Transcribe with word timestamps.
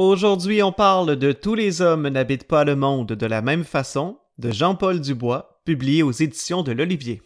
Aujourd'hui, 0.00 0.62
on 0.62 0.70
parle 0.70 1.16
de 1.16 1.32
Tous 1.32 1.56
les 1.56 1.82
hommes 1.82 2.06
n'habitent 2.06 2.46
pas 2.46 2.62
le 2.62 2.76
monde 2.76 3.08
de 3.08 3.26
la 3.26 3.42
même 3.42 3.64
façon 3.64 4.18
de 4.38 4.52
Jean-Paul 4.52 5.00
Dubois, 5.00 5.58
publié 5.64 6.04
aux 6.04 6.12
éditions 6.12 6.62
de 6.62 6.70
l'Olivier. 6.70 7.20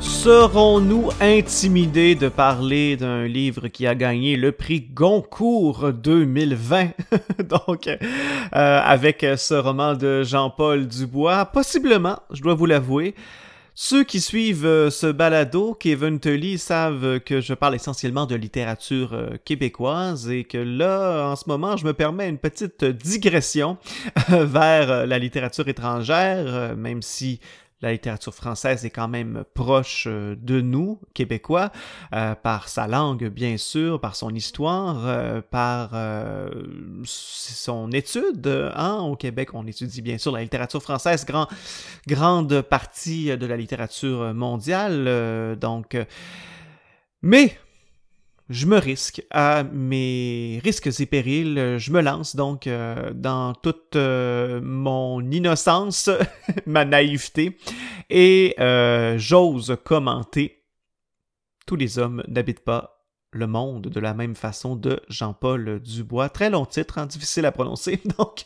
Serons-nous 0.00 1.10
intimidés 1.20 2.16
de 2.16 2.28
parler 2.28 2.96
d'un 2.96 3.28
livre 3.28 3.68
qui 3.68 3.86
a 3.86 3.94
gagné 3.94 4.34
le 4.34 4.50
prix 4.50 4.80
Goncourt 4.80 5.92
2020? 5.92 6.88
Donc, 7.48 7.86
euh, 7.86 8.00
avec 8.50 9.24
ce 9.36 9.54
roman 9.54 9.94
de 9.94 10.24
Jean-Paul 10.24 10.88
Dubois, 10.88 11.44
possiblement, 11.44 12.18
je 12.32 12.42
dois 12.42 12.54
vous 12.54 12.66
l'avouer. 12.66 13.14
Ceux 13.78 14.04
qui 14.04 14.22
suivent 14.22 14.64
euh, 14.64 14.88
ce 14.88 15.06
balado, 15.06 15.74
Kevin 15.74 16.18
Tully, 16.18 16.56
savent 16.56 17.20
que 17.20 17.42
je 17.42 17.52
parle 17.52 17.74
essentiellement 17.74 18.24
de 18.24 18.34
littérature 18.34 19.12
euh, 19.12 19.36
québécoise 19.44 20.30
et 20.30 20.44
que 20.44 20.56
là, 20.56 21.28
en 21.28 21.36
ce 21.36 21.44
moment, 21.46 21.76
je 21.76 21.84
me 21.84 21.92
permets 21.92 22.26
une 22.26 22.38
petite 22.38 22.86
digression 22.86 23.76
vers 24.30 25.06
la 25.06 25.18
littérature 25.18 25.68
étrangère, 25.68 26.74
même 26.74 27.02
si 27.02 27.38
la 27.82 27.92
littérature 27.92 28.34
française 28.34 28.86
est 28.86 28.90
quand 28.90 29.08
même 29.08 29.44
proche 29.54 30.06
euh, 30.06 30.34
de 30.36 30.60
nous, 30.60 30.98
Québécois, 31.12 31.70
euh, 32.14 32.34
par 32.34 32.68
sa 32.68 32.86
langue, 32.86 33.28
bien 33.28 33.58
sûr, 33.58 34.00
par 34.00 34.16
son 34.16 34.34
histoire, 34.34 35.06
euh, 35.06 35.42
par 35.42 35.90
son 37.04 37.92
étude. 37.92 38.46
Hein? 38.74 38.98
Au 39.00 39.16
Québec, 39.16 39.50
on 39.52 39.66
étudie 39.66 40.00
bien 40.00 40.18
sûr 40.18 40.32
la 40.32 40.42
littérature 40.42 40.82
française, 40.82 41.26
grand, 41.26 41.48
grande 42.06 42.62
partie 42.62 43.36
de 43.36 43.46
la 43.46 43.56
littérature 43.56 44.32
mondiale. 44.32 45.56
donc, 45.60 45.96
mais 47.22 47.58
je 48.48 48.66
me 48.66 48.78
risque 48.78 49.22
à 49.30 49.64
mes 49.64 50.60
risques 50.62 51.00
et 51.00 51.06
périls. 51.06 51.76
Je 51.78 51.92
me 51.92 52.00
lance 52.00 52.36
donc 52.36 52.66
euh, 52.66 53.12
dans 53.12 53.54
toute 53.54 53.96
euh, 53.96 54.60
mon 54.62 55.20
innocence, 55.30 56.10
ma 56.66 56.84
naïveté, 56.84 57.58
et 58.08 58.54
euh, 58.60 59.18
j'ose 59.18 59.76
commenter 59.84 60.64
Tous 61.66 61.76
les 61.76 61.98
hommes 61.98 62.22
n'habitent 62.28 62.64
pas 62.64 63.04
le 63.32 63.48
monde 63.48 63.88
de 63.88 64.00
la 64.00 64.14
même 64.14 64.36
façon 64.36 64.76
de 64.76 65.00
Jean-Paul 65.08 65.80
Dubois. 65.80 66.28
Très 66.28 66.48
long 66.48 66.64
titre, 66.64 66.98
hein, 66.98 67.06
difficile 67.06 67.46
à 67.46 67.52
prononcer. 67.52 68.00
Donc, 68.18 68.44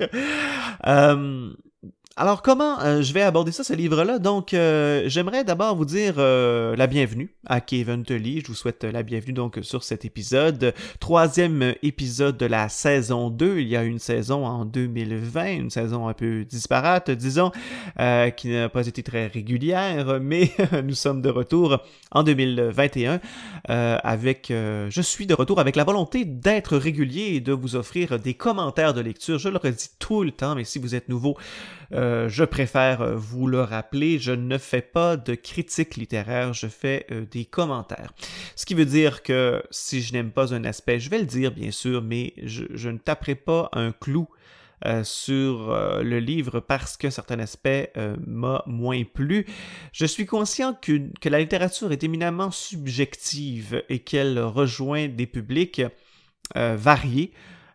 alors, 2.17 2.43
comment 2.43 2.81
euh, 2.81 3.03
je 3.03 3.15
vais 3.15 3.23
aborder 3.23 3.53
ça, 3.53 3.63
ce 3.63 3.73
livre-là? 3.73 4.19
Donc, 4.19 4.53
euh, 4.53 5.05
j'aimerais 5.07 5.45
d'abord 5.45 5.77
vous 5.77 5.85
dire 5.85 6.17
euh, 6.19 6.75
la 6.75 6.89
bienvenue 6.89 7.33
à 7.47 7.61
Kevin 7.61 8.03
Tully. 8.03 8.41
Je 8.41 8.49
vous 8.49 8.55
souhaite 8.55 8.83
la 8.83 9.05
bienvenue 9.05 9.33
donc 9.33 9.61
sur 9.63 9.85
cet 9.85 10.05
épisode. 10.05 10.75
Troisième 10.99 11.75
épisode 11.85 12.37
de 12.37 12.47
la 12.47 12.69
saison 12.69 13.31
2. 13.31 13.61
Il 13.61 13.69
y 13.69 13.77
a 13.77 13.85
une 13.85 14.01
saison 14.01 14.45
en 14.45 14.65
2020, 14.65 15.53
une 15.53 15.71
saison 15.71 16.09
un 16.09 16.13
peu 16.13 16.45
disparate, 16.45 17.13
disons, 17.13 17.53
qui 18.37 18.49
n'a 18.49 18.69
pas 18.69 18.87
été 18.87 19.05
très 19.05 19.29
régulière, 19.29 20.19
mais 20.21 20.51
nous 20.85 20.95
sommes 20.95 21.23
de 21.23 21.31
retour 21.31 21.79
en 22.11 22.25
2021 22.25 23.21
avec... 23.69 24.49
je 24.51 25.01
suis 25.01 25.27
de 25.27 25.35
retour 25.35 25.61
avec 25.61 25.77
la 25.77 25.85
volonté 25.85 26.25
d'être 26.25 26.77
régulier 26.77 27.37
et 27.37 27.41
de 27.41 27.53
vous 27.53 27.77
offrir 27.77 28.19
des 28.19 28.35
commentaires 28.35 28.95
de 28.95 29.01
lecture. 29.01 29.39
Je 29.39 29.49
le 29.49 29.59
redis 29.59 29.91
tout 29.99 30.25
le 30.25 30.33
temps, 30.33 30.57
mais 30.57 30.65
si 30.65 30.79
vous 30.79 30.95
êtes 30.95 31.09
nouveau, 31.09 31.37
je 32.29 32.45
préfère 32.45 33.03
euh, 33.03 33.15
vous 33.15 33.47
le 33.47 33.63
rappeler, 33.63 34.19
je 34.19 34.33
ne 34.33 34.59
fais 34.59 34.83
pas 34.83 35.17
de 35.17 35.35
critique 35.35 35.97
littéraire, 35.97 36.53
je 36.53 36.67
fais 36.67 37.07
euh, 37.11 37.25
des 37.31 37.45
commentaires. 37.45 38.13
Ce 38.57 38.67
qui 38.67 38.75
veut 38.75 38.85
dire 38.85 39.23
que 39.23 39.63
si 39.71 40.01
je 40.03 40.13
n'aime 40.13 40.31
pas 40.31 40.55
un 40.55 40.65
aspect, 40.65 40.99
je 40.99 41.11
vais 41.11 41.19
le 41.19 41.27
dire 41.27 41.53
bien 41.53 41.71
sûr, 41.71 42.03
mais 42.03 42.35
je, 42.43 42.89
ne 42.89 42.99
taperai 42.99 43.35
pas 43.35 43.69
un 43.73 43.93
clou 43.93 44.29
sur 45.03 45.77
le 46.03 46.21
livre 46.21 46.61
parce 46.61 46.97
que 46.97 47.11
certains 47.11 47.39
aspects 47.39 47.69
m'a 48.27 48.63
moins 48.65 49.05
plu. 49.05 49.45
Je 49.93 50.07
suis 50.07 50.25
conscient 50.25 50.73
que, 50.73 51.03
la 51.29 51.39
littérature 51.39 51.93
est 51.93 52.03
éminemment 52.03 52.51
subjective 52.51 53.85
et 53.91 53.99
qu'elle 53.99 54.39
rejoint 54.41 55.09
des 55.09 55.27
publics 55.27 55.83
variés 56.55 57.35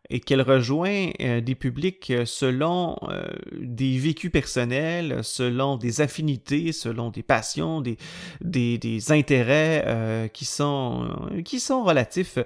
et 0.10 0.20
qu'elle 0.20 0.42
rejoint 0.42 1.10
euh, 1.22 1.42
des 1.42 1.56
publics 1.56 2.12
euh, 2.12 2.26
selon 2.26 2.98
euh, 3.10 3.26
des 3.60 3.98
vécus 3.98 4.32
personnels, 4.32 5.20
selon 5.24 5.78
des 5.78 6.02
affinités, 6.02 6.72
selon 6.72 7.10
des 7.10 7.24
passions, 7.24 7.82
des, 7.82 7.98
des, 8.42 8.78
des 8.78 9.12
intérêts 9.12 10.30
qui, 10.34 10.46
sont, 10.46 11.08
qui 11.44 11.60
sont 11.60 11.84
relatifs. 11.84 12.38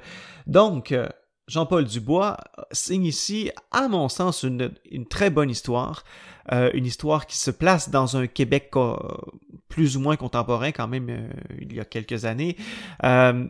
Donc, 0.47 0.93
Jean-Paul 1.47 1.85
Dubois 1.85 2.37
signe 2.71 3.05
ici, 3.05 3.51
à 3.71 3.87
mon 3.87 4.09
sens, 4.09 4.43
une, 4.43 4.71
une 4.91 5.05
très 5.05 5.29
bonne 5.29 5.49
histoire, 5.49 6.03
une 6.51 6.85
histoire 6.85 7.27
qui 7.27 7.37
se 7.37 7.51
place 7.51 7.89
dans 7.89 8.17
un 8.17 8.27
Québec 8.27 8.71
plus 9.67 9.97
ou 9.97 9.99
moins 9.99 10.15
contemporain 10.15 10.71
quand 10.71 10.87
même 10.87 11.29
il 11.59 11.73
y 11.73 11.79
a 11.79 11.85
quelques 11.85 12.25
années, 12.25 12.55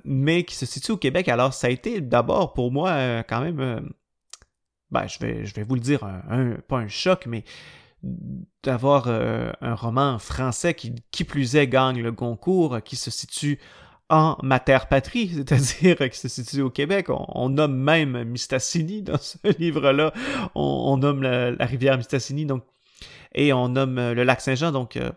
mais 0.03 0.43
qui 0.43 0.55
se 0.55 0.65
situe 0.65 0.91
au 0.91 0.97
Québec. 0.97 1.27
Alors 1.27 1.53
ça 1.53 1.67
a 1.67 1.69
été 1.69 2.01
d'abord 2.01 2.53
pour 2.53 2.71
moi 2.71 3.23
quand 3.23 3.41
même 3.41 3.89
ben, 4.91 5.07
je 5.07 5.19
vais, 5.19 5.45
je 5.45 5.53
vais 5.53 5.63
vous 5.63 5.75
le 5.75 5.81
dire, 5.81 6.03
un, 6.03 6.55
pas 6.67 6.77
un 6.77 6.88
choc, 6.88 7.25
mais 7.27 7.44
d'avoir 8.63 9.05
euh, 9.07 9.51
un 9.61 9.75
roman 9.75 10.19
français 10.19 10.73
qui, 10.73 10.95
qui 11.11 11.23
plus 11.23 11.55
est, 11.55 11.67
gagne 11.67 12.01
le 12.01 12.11
Goncourt, 12.11 12.81
qui 12.83 12.95
se 12.95 13.11
situe 13.11 13.59
en 14.09 14.38
ma 14.41 14.59
terre 14.59 14.88
patrie, 14.88 15.29
c'est-à-dire 15.35 16.09
qui 16.09 16.17
se 16.17 16.27
situe 16.27 16.61
au 16.61 16.69
Québec. 16.69 17.07
On, 17.09 17.50
nomme 17.50 17.75
même 17.75 18.23
Mistassini 18.23 19.01
dans 19.01 19.17
ce 19.19 19.38
livre-là. 19.59 20.13
On, 20.55 20.97
nomme 20.97 21.21
la, 21.21 21.66
rivière 21.66 21.97
Mistassini, 21.97 22.45
donc, 22.45 22.63
et 23.35 23.53
on 23.53 23.69
nomme 23.69 23.95
le 23.95 24.23
lac 24.23 24.41
Saint-Jean, 24.41 24.71
donc 24.71 24.97
euh, 24.97 25.11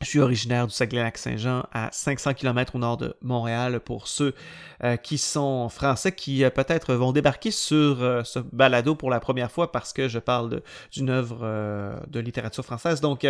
je 0.00 0.06
suis 0.06 0.20
originaire 0.20 0.66
du 0.66 0.72
Saguenay-Lac-Saint-Jean, 0.72 1.64
à 1.72 1.90
500 1.92 2.34
km 2.34 2.76
au 2.76 2.78
nord 2.78 2.96
de 2.96 3.14
Montréal. 3.20 3.80
Pour 3.80 4.08
ceux 4.08 4.34
euh, 4.82 4.96
qui 4.96 5.18
sont 5.18 5.68
français, 5.68 6.12
qui 6.12 6.42
euh, 6.42 6.50
peut-être 6.50 6.94
vont 6.94 7.12
débarquer 7.12 7.50
sur 7.50 8.02
euh, 8.02 8.24
ce 8.24 8.38
balado 8.38 8.94
pour 8.94 9.10
la 9.10 9.20
première 9.20 9.50
fois 9.50 9.72
parce 9.72 9.92
que 9.92 10.08
je 10.08 10.18
parle 10.18 10.62
d'une 10.92 11.10
œuvre 11.10 12.00
de 12.08 12.20
littérature 12.20 12.64
française. 12.64 13.00
Donc, 13.00 13.24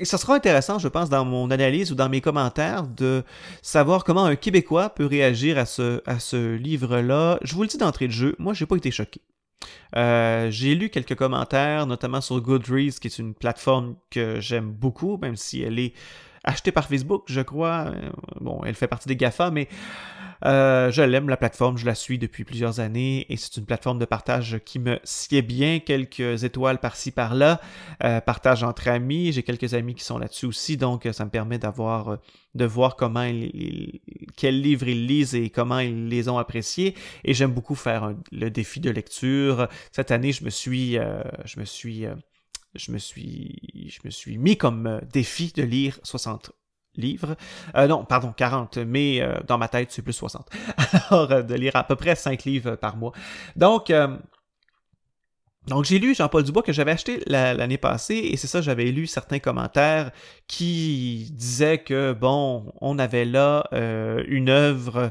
et 0.00 0.04
ça 0.04 0.18
sera 0.18 0.34
intéressant, 0.34 0.78
je 0.78 0.88
pense, 0.88 1.08
dans 1.08 1.24
mon 1.24 1.50
analyse 1.50 1.92
ou 1.92 1.94
dans 1.94 2.08
mes 2.08 2.20
commentaires, 2.20 2.82
de 2.82 3.22
savoir 3.62 4.02
comment 4.04 4.24
un 4.24 4.36
Québécois 4.36 4.90
peut 4.90 5.06
réagir 5.06 5.56
à 5.56 5.66
ce, 5.66 6.02
à 6.04 6.18
ce 6.18 6.56
livre-là. 6.56 7.38
Je 7.42 7.54
vous 7.54 7.62
le 7.62 7.68
dis 7.68 7.78
d'entrée 7.78 8.08
de 8.08 8.12
jeu, 8.12 8.34
moi, 8.38 8.54
j'ai 8.54 8.66
pas 8.66 8.76
été 8.76 8.90
choqué. 8.90 9.20
Euh, 9.96 10.50
j'ai 10.50 10.74
lu 10.74 10.90
quelques 10.90 11.14
commentaires, 11.14 11.86
notamment 11.86 12.20
sur 12.20 12.40
Goodreads, 12.40 12.98
qui 13.00 13.08
est 13.08 13.18
une 13.18 13.34
plateforme 13.34 13.96
que 14.10 14.40
j'aime 14.40 14.70
beaucoup, 14.70 15.18
même 15.18 15.36
si 15.36 15.62
elle 15.62 15.78
est 15.78 15.92
achetée 16.44 16.72
par 16.72 16.88
Facebook, 16.88 17.24
je 17.26 17.40
crois. 17.40 17.86
Euh, 17.88 18.10
bon, 18.40 18.60
elle 18.64 18.74
fait 18.74 18.88
partie 18.88 19.08
des 19.08 19.16
GAFA, 19.16 19.50
mais 19.50 19.68
euh, 20.44 20.90
je 20.90 21.02
l'aime, 21.02 21.28
la 21.28 21.36
plateforme, 21.36 21.78
je 21.78 21.86
la 21.86 21.94
suis 21.94 22.18
depuis 22.18 22.44
plusieurs 22.44 22.80
années 22.80 23.26
et 23.28 23.36
c'est 23.36 23.56
une 23.56 23.66
plateforme 23.66 23.98
de 23.98 24.04
partage 24.04 24.60
qui 24.64 24.78
me 24.78 24.98
sied 25.04 25.42
bien, 25.42 25.80
quelques 25.80 26.44
étoiles 26.44 26.78
par-ci 26.78 27.10
par-là, 27.10 27.60
euh, 28.02 28.20
partage 28.20 28.62
entre 28.62 28.88
amis, 28.88 29.32
j'ai 29.32 29.42
quelques 29.42 29.74
amis 29.74 29.94
qui 29.94 30.04
sont 30.04 30.18
là-dessus 30.18 30.46
aussi, 30.46 30.76
donc 30.76 31.08
ça 31.12 31.24
me 31.24 31.30
permet 31.30 31.58
d'avoir, 31.58 32.18
de 32.54 32.64
voir 32.64 32.96
comment 32.96 33.24
ils, 33.24 34.00
quels 34.36 34.60
livres 34.60 34.88
ils 34.88 35.06
lisent 35.06 35.34
et 35.34 35.50
comment 35.50 35.78
ils 35.78 36.08
les 36.08 36.28
ont 36.28 36.38
appréciés. 36.38 36.94
Et 37.24 37.34
j'aime 37.34 37.52
beaucoup 37.52 37.74
faire 37.74 38.14
le 38.32 38.50
défi 38.50 38.80
de 38.80 38.90
lecture. 38.90 39.68
Cette 39.92 40.10
année, 40.10 40.32
je 40.32 40.44
me 40.44 40.50
suis, 40.50 40.98
euh, 40.98 41.22
je 41.44 41.60
me 41.60 41.64
suis 41.64 42.06
je 42.74 42.90
me 42.90 42.98
suis, 42.98 43.88
je 43.88 44.00
me 44.04 44.10
suis 44.10 44.36
mis 44.36 44.56
comme 44.56 45.00
défi 45.12 45.52
de 45.54 45.62
lire 45.62 46.00
60 46.02 46.52
livres. 46.96 47.36
Euh, 47.76 47.86
non, 47.86 48.04
pardon, 48.04 48.32
40, 48.36 48.78
mais 48.78 49.20
euh, 49.20 49.38
dans 49.46 49.58
ma 49.58 49.68
tête, 49.68 49.90
c'est 49.90 50.02
plus 50.02 50.12
60. 50.12 50.48
Alors, 51.10 51.30
euh, 51.32 51.42
de 51.42 51.54
lire 51.54 51.76
à 51.76 51.84
peu 51.84 51.96
près 51.96 52.14
5 52.14 52.44
livres 52.44 52.76
par 52.76 52.96
mois. 52.96 53.12
Donc, 53.56 53.92
j'ai 55.82 55.98
lu 55.98 56.14
Jean-Paul 56.14 56.44
Dubois 56.44 56.62
que 56.62 56.72
j'avais 56.72 56.92
acheté 56.92 57.20
l'année 57.26 57.78
passée, 57.78 58.16
et 58.16 58.36
c'est 58.36 58.46
ça, 58.46 58.60
j'avais 58.60 58.86
lu 58.86 59.06
certains 59.06 59.38
commentaires 59.38 60.10
qui 60.46 61.30
disaient 61.32 61.78
que, 61.78 62.12
bon, 62.12 62.72
on 62.80 62.98
avait 62.98 63.24
là 63.24 63.66
une 63.72 64.50
œuvre 64.50 65.10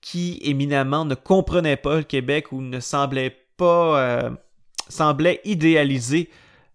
qui 0.00 0.40
éminemment 0.42 1.04
ne 1.04 1.14
comprenait 1.14 1.76
pas 1.76 1.98
le 1.98 2.02
Québec 2.02 2.50
ou 2.50 2.60
ne 2.60 2.80
semblait 2.80 3.36
pas, 3.56 4.32
semblait 4.88 5.40
idéaliser 5.44 6.28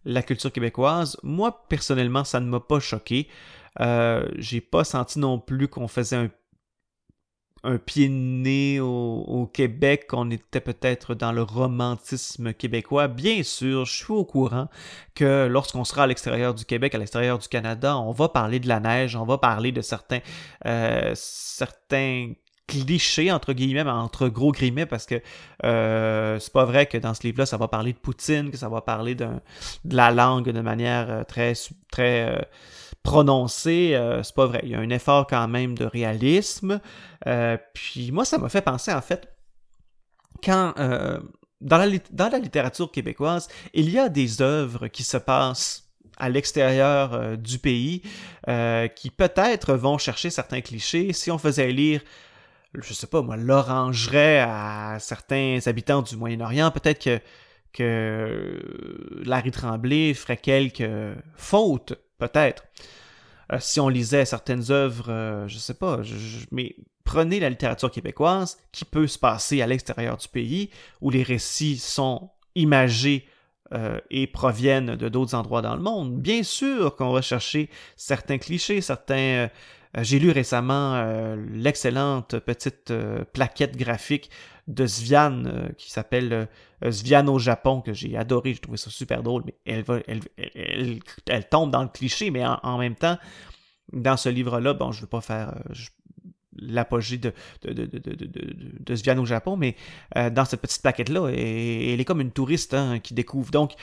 la 0.07 0.23
culture 0.23 0.51
québécoise. 0.51 1.17
Moi, 1.21 1.65
personnellement, 1.67 2.23
ça 2.23 2.39
ne 2.39 2.47
m'a 2.47 2.61
pas 2.61 2.79
choqué. 2.79 3.27
Euh, 3.79 4.27
j'ai 4.37 4.61
pas 4.61 4.83
senti 4.83 5.19
non 5.19 5.39
plus 5.39 5.67
qu'on 5.67 5.87
faisait 5.87 6.15
un 6.15 6.29
un 7.63 7.77
pied 7.77 8.07
de 8.07 8.13
nez 8.13 8.79
au, 8.79 9.49
Québec, 9.53 10.07
on 10.13 10.29
était 10.31 10.61
peut-être 10.61 11.15
dans 11.15 11.31
le 11.31 11.41
romantisme 11.41 12.53
québécois. 12.53 13.07
Bien 13.07 13.43
sûr, 13.43 13.85
je 13.85 13.93
suis 13.93 14.13
au 14.13 14.25
courant 14.25 14.69
que 15.15 15.47
lorsqu'on 15.47 15.83
sera 15.83 16.03
à 16.03 16.07
l'extérieur 16.07 16.53
du 16.53 16.65
Québec, 16.65 16.93
à 16.95 16.97
l'extérieur 16.97 17.39
du 17.39 17.47
Canada, 17.47 17.97
on 17.97 18.11
va 18.11 18.29
parler 18.29 18.59
de 18.59 18.67
la 18.67 18.79
neige, 18.79 19.15
on 19.15 19.25
va 19.25 19.37
parler 19.37 19.71
de 19.71 19.81
certains, 19.81 20.19
euh, 20.65 21.11
certains 21.15 22.33
clichés 22.67 23.31
entre 23.31 23.53
guillemets, 23.53 23.81
entre 23.81 24.27
gros 24.27 24.51
guillemets, 24.51 24.85
parce 24.85 25.05
que 25.05 25.21
euh, 25.63 26.37
c'est 26.39 26.53
pas 26.53 26.65
vrai 26.65 26.85
que 26.85 26.97
dans 26.97 27.13
ce 27.13 27.23
livre-là, 27.23 27.45
ça 27.45 27.57
va 27.57 27.67
parler 27.67 27.93
de 27.93 27.97
Poutine, 27.97 28.51
que 28.51 28.57
ça 28.57 28.69
va 28.69 28.81
parler 28.81 29.15
de 29.15 29.27
la 29.89 30.11
langue 30.11 30.49
de 30.49 30.61
manière 30.61 31.09
euh, 31.09 31.23
très, 31.23 31.53
très 31.91 32.47
prononcé, 33.07 33.95
euh, 33.95 34.21
c'est 34.21 34.35
pas 34.35 34.47
vrai. 34.47 34.59
Il 34.63 34.69
y 34.69 34.75
a 34.75 34.79
un 34.79 34.89
effort 34.89 35.27
quand 35.27 35.47
même 35.47 35.77
de 35.77 35.85
réalisme. 35.85 36.81
Euh, 37.25 37.55
puis 37.73 38.11
moi, 38.11 38.25
ça 38.25 38.37
m'a 38.37 38.49
fait 38.49 38.61
penser 38.61 38.91
en 38.91 38.99
fait 38.99 39.29
quand 40.43 40.73
euh, 40.77 41.17
dans, 41.61 41.77
la, 41.77 41.87
dans 42.11 42.27
la 42.27 42.37
littérature 42.37 42.91
québécoise, 42.91 43.47
il 43.73 43.89
y 43.89 43.97
a 43.97 44.09
des 44.09 44.41
œuvres 44.41 44.89
qui 44.89 45.03
se 45.03 45.15
passent 45.15 45.85
à 46.17 46.27
l'extérieur 46.27 47.37
du 47.37 47.59
pays 47.59 48.01
qui 48.95 49.11
peut-être 49.11 49.75
vont 49.75 49.99
chercher 49.99 50.31
certains 50.31 50.61
clichés. 50.61 51.13
Si 51.13 51.29
on 51.29 51.37
faisait 51.37 51.71
lire 51.71 52.01
je 52.73 52.93
sais 52.93 53.07
pas 53.07 53.21
moi, 53.21 53.37
l'orangerait 53.37 54.39
à 54.39 54.97
certains 54.99 55.59
habitants 55.67 56.01
du 56.01 56.15
Moyen-Orient, 56.17 56.71
peut-être 56.71 57.03
que, 57.03 57.19
que 57.71 59.21
Larry 59.23 59.51
Tremblay 59.51 60.13
ferait 60.13 60.37
quelques 60.37 60.89
fautes, 61.35 61.93
peut-être. 62.17 62.63
Euh, 63.51 63.57
si 63.59 63.79
on 63.79 63.89
lisait 63.89 64.25
certaines 64.25 64.71
œuvres, 64.71 65.09
euh, 65.09 65.47
je 65.47 65.57
sais 65.57 65.73
pas, 65.73 66.01
mais 66.51 66.75
prenez 67.03 67.39
la 67.39 67.49
littérature 67.49 67.89
québécoise 67.89 68.57
qui 68.71 68.83
peut 68.83 69.07
se 69.07 69.17
passer 69.17 69.61
à 69.61 69.67
l'extérieur 69.67 70.17
du 70.17 70.27
pays, 70.27 70.69
où 71.01 71.09
les 71.09 71.23
récits 71.23 71.77
sont 71.77 72.29
imagés 72.55 73.27
euh, 73.73 73.99
et 74.09 74.27
proviennent 74.27 74.95
de 74.95 75.09
d'autres 75.09 75.35
endroits 75.35 75.61
dans 75.61 75.75
le 75.75 75.81
monde. 75.81 76.19
Bien 76.19 76.43
sûr 76.43 76.95
qu'on 76.95 77.13
va 77.13 77.21
chercher 77.21 77.69
certains 77.95 78.37
clichés, 78.37 78.81
certains 78.81 79.15
euh, 79.15 79.47
j'ai 79.99 80.19
lu 80.19 80.29
récemment 80.29 81.01
l'excellente 81.53 82.37
petite 82.39 82.93
plaquette 83.33 83.77
graphique 83.77 84.29
de 84.67 84.85
Svian 84.85 85.43
qui 85.77 85.91
s'appelle 85.91 86.49
Svian 86.89 87.25
au 87.27 87.39
Japon 87.39 87.81
que 87.81 87.93
j'ai 87.93 88.17
adoré, 88.17 88.53
j'ai 88.53 88.59
trouvé 88.59 88.77
ça 88.77 88.89
super 88.89 89.23
drôle, 89.23 89.43
mais 89.45 89.55
elle, 89.65 89.83
va, 89.83 89.99
elle, 90.55 91.49
tombe 91.49 91.71
dans 91.71 91.83
le 91.83 91.89
cliché, 91.89 92.31
mais 92.31 92.45
en, 92.45 92.77
même 92.77 92.95
temps, 92.95 93.17
dans 93.93 94.17
ce 94.17 94.29
livre-là, 94.29 94.73
bon, 94.73 94.91
je 94.91 94.97
ne 94.97 95.01
veux 95.01 95.07
pas 95.07 95.21
faire 95.21 95.55
l'apogée 96.59 97.17
de, 97.17 97.33
de, 97.63 97.71
de, 97.73 98.95
Svian 98.95 99.17
au 99.19 99.25
Japon, 99.25 99.55
mais 99.55 99.75
dans 100.15 100.43
cette 100.43 100.61
petite 100.61 100.81
plaquette-là, 100.81 101.29
elle, 101.29 101.99
est 101.99 102.05
comme 102.05 102.21
une 102.21 102.31
touriste 102.31 102.73
hein, 102.73 102.99
qui 102.99 103.13
découvre. 103.13 103.51
Donc, 103.51 103.73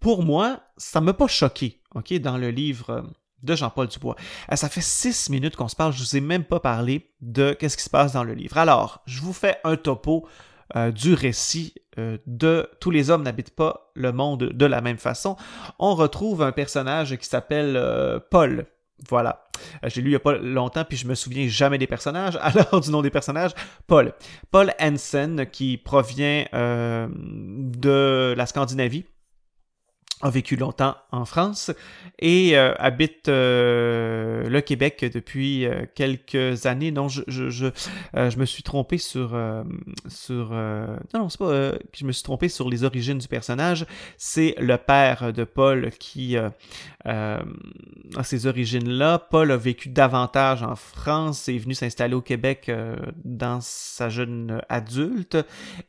pour 0.00 0.22
moi, 0.24 0.60
ça 0.78 1.00
ne 1.00 1.06
m'a 1.06 1.14
pas 1.14 1.28
choqué, 1.28 1.80
ok, 1.94 2.14
dans 2.14 2.38
le 2.38 2.50
livre 2.50 3.04
de 3.42 3.54
Jean-Paul 3.54 3.88
Dubois. 3.88 4.16
Euh, 4.50 4.56
ça 4.56 4.68
fait 4.68 4.80
six 4.80 5.30
minutes 5.30 5.56
qu'on 5.56 5.68
se 5.68 5.76
parle, 5.76 5.92
je 5.92 6.02
vous 6.02 6.16
ai 6.16 6.20
même 6.20 6.44
pas 6.44 6.60
parlé 6.60 7.10
de 7.20 7.52
qu'est-ce 7.52 7.76
qui 7.76 7.84
se 7.84 7.90
passe 7.90 8.12
dans 8.12 8.24
le 8.24 8.34
livre. 8.34 8.58
Alors, 8.58 9.02
je 9.06 9.20
vous 9.20 9.32
fais 9.32 9.58
un 9.64 9.76
topo 9.76 10.26
euh, 10.76 10.90
du 10.90 11.14
récit 11.14 11.74
euh, 11.98 12.16
de 12.26 12.68
Tous 12.80 12.90
les 12.90 13.10
hommes 13.10 13.22
n'habitent 13.22 13.54
pas 13.54 13.90
le 13.94 14.12
monde 14.12 14.44
de 14.44 14.66
la 14.66 14.80
même 14.80 14.98
façon. 14.98 15.36
On 15.78 15.94
retrouve 15.94 16.42
un 16.42 16.52
personnage 16.52 17.16
qui 17.16 17.26
s'appelle 17.26 17.78
Paul. 18.30 18.66
Voilà. 19.08 19.44
J'ai 19.84 20.00
lu 20.00 20.08
il 20.08 20.10
n'y 20.10 20.16
a 20.16 20.20
pas 20.20 20.34
longtemps, 20.38 20.84
puis 20.84 20.96
je 20.96 21.08
me 21.08 21.14
souviens 21.14 21.48
jamais 21.48 21.76
des 21.76 21.88
personnages. 21.88 22.36
Alors, 22.40 22.80
du 22.80 22.90
nom 22.90 23.02
des 23.02 23.10
personnages, 23.10 23.50
Paul. 23.86 24.14
Paul 24.50 24.72
Hansen, 24.80 25.46
qui 25.46 25.76
provient 25.76 26.46
de 26.52 28.34
la 28.36 28.46
Scandinavie 28.46 29.04
a 30.22 30.30
vécu 30.30 30.56
longtemps 30.56 30.94
en 31.10 31.24
France 31.24 31.72
et 32.20 32.56
euh, 32.56 32.74
habite 32.78 33.28
euh, 33.28 34.48
le 34.48 34.60
Québec 34.60 35.04
depuis 35.12 35.66
euh, 35.66 35.84
quelques 35.94 36.66
années. 36.66 36.92
Non, 36.92 37.08
je, 37.08 37.22
je, 37.26 37.50
je, 37.50 37.66
je 38.14 38.38
me 38.38 38.44
suis 38.44 38.62
trompé 38.62 38.98
sur... 38.98 39.36
sur 40.08 40.50
non, 40.50 41.20
non, 41.20 41.28
c'est 41.28 41.38
pas 41.38 41.72
je 41.92 42.04
me 42.04 42.12
suis 42.12 42.22
trompé 42.22 42.48
sur 42.48 42.70
les 42.70 42.84
origines 42.84 43.18
du 43.18 43.26
personnage. 43.26 43.84
C'est 44.16 44.54
le 44.58 44.76
père 44.76 45.32
de 45.32 45.44
Paul 45.44 45.90
qui 45.98 46.36
a 46.36 47.42
ces 48.22 48.46
origines-là. 48.46 49.18
Paul 49.18 49.50
a 49.50 49.56
vécu 49.56 49.88
davantage 49.88 50.62
en 50.62 50.76
France 50.76 51.48
et 51.48 51.56
est 51.56 51.58
venu 51.58 51.74
s'installer 51.74 52.14
au 52.14 52.20
Québec 52.20 52.70
dans 53.24 53.60
sa 53.60 54.08
jeune 54.08 54.62
adulte 54.68 55.36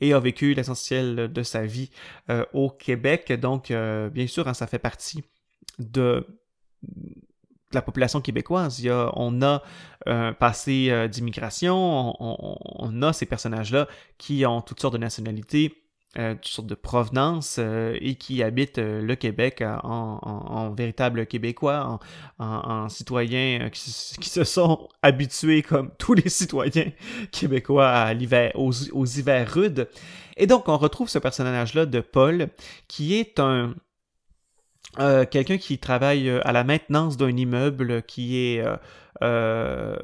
et 0.01 0.13
a 0.13 0.19
vécu 0.19 0.53
l'essentiel 0.53 1.31
de 1.31 1.43
sa 1.43 1.65
vie 1.65 1.91
au 2.53 2.69
Québec. 2.69 3.31
Donc, 3.33 3.71
bien 4.13 4.22
bien 4.23 4.31
sûr, 4.31 4.47
hein, 4.47 4.53
ça 4.53 4.67
fait 4.67 4.79
partie 4.79 5.21
de 5.79 6.25
la 7.73 7.81
population 7.81 8.21
québécoise. 8.21 8.79
Il 8.79 8.85
y 8.85 8.89
a, 8.89 9.11
on 9.15 9.41
a 9.41 9.61
un 10.05 10.29
euh, 10.29 10.31
passé 10.31 10.87
euh, 10.89 11.09
d'immigration, 11.09 12.15
on, 12.19 13.01
a 13.01 13.11
ces 13.11 13.25
personnages-là 13.25 13.87
qui 14.17 14.45
ont 14.45 14.61
toutes 14.61 14.79
sortes 14.79 14.93
de 14.93 14.99
nationalités, 14.99 15.73
euh, 16.17 16.35
toutes 16.35 16.47
sortes 16.47 16.67
de 16.67 16.75
provenances 16.75 17.59
et 17.59 18.15
qui 18.15 18.43
habitent 18.43 18.77
le 18.77 19.15
Québec 19.15 19.61
en, 19.83 20.73
véritable 20.77 21.25
Québécois, 21.25 21.99
en, 22.39 22.87
citoyens 22.87 23.69
qui, 23.71 23.89
se 24.29 24.43
sont 24.45 24.87
habitués, 25.01 25.63
comme 25.63 25.91
tous 25.97 26.13
les 26.13 26.29
citoyens 26.29 26.91
québécois, 27.31 27.89
à 27.89 28.13
l'hiver, 28.13 28.53
aux, 28.55 28.71
aux 28.93 29.05
hivers 29.05 29.51
rudes. 29.51 29.89
Et 30.37 30.47
donc, 30.47 30.67
on 30.67 30.77
retrouve 30.77 31.09
ce 31.09 31.19
personnage-là 31.19 31.85
de 31.85 31.99
Paul, 31.99 32.49
qui 32.87 33.15
est 33.15 33.39
un 33.39 33.75
quelqu'un 34.97 35.57
qui 35.57 35.77
travaille 35.79 36.29
euh, 36.29 36.39
à 36.43 36.51
la 36.51 36.63
maintenance 36.63 37.17
d'un 37.17 37.35
immeuble 37.35 38.03
qui 38.03 38.37
est 38.37 38.63
euh, 39.21 39.83
euh, 39.83 39.95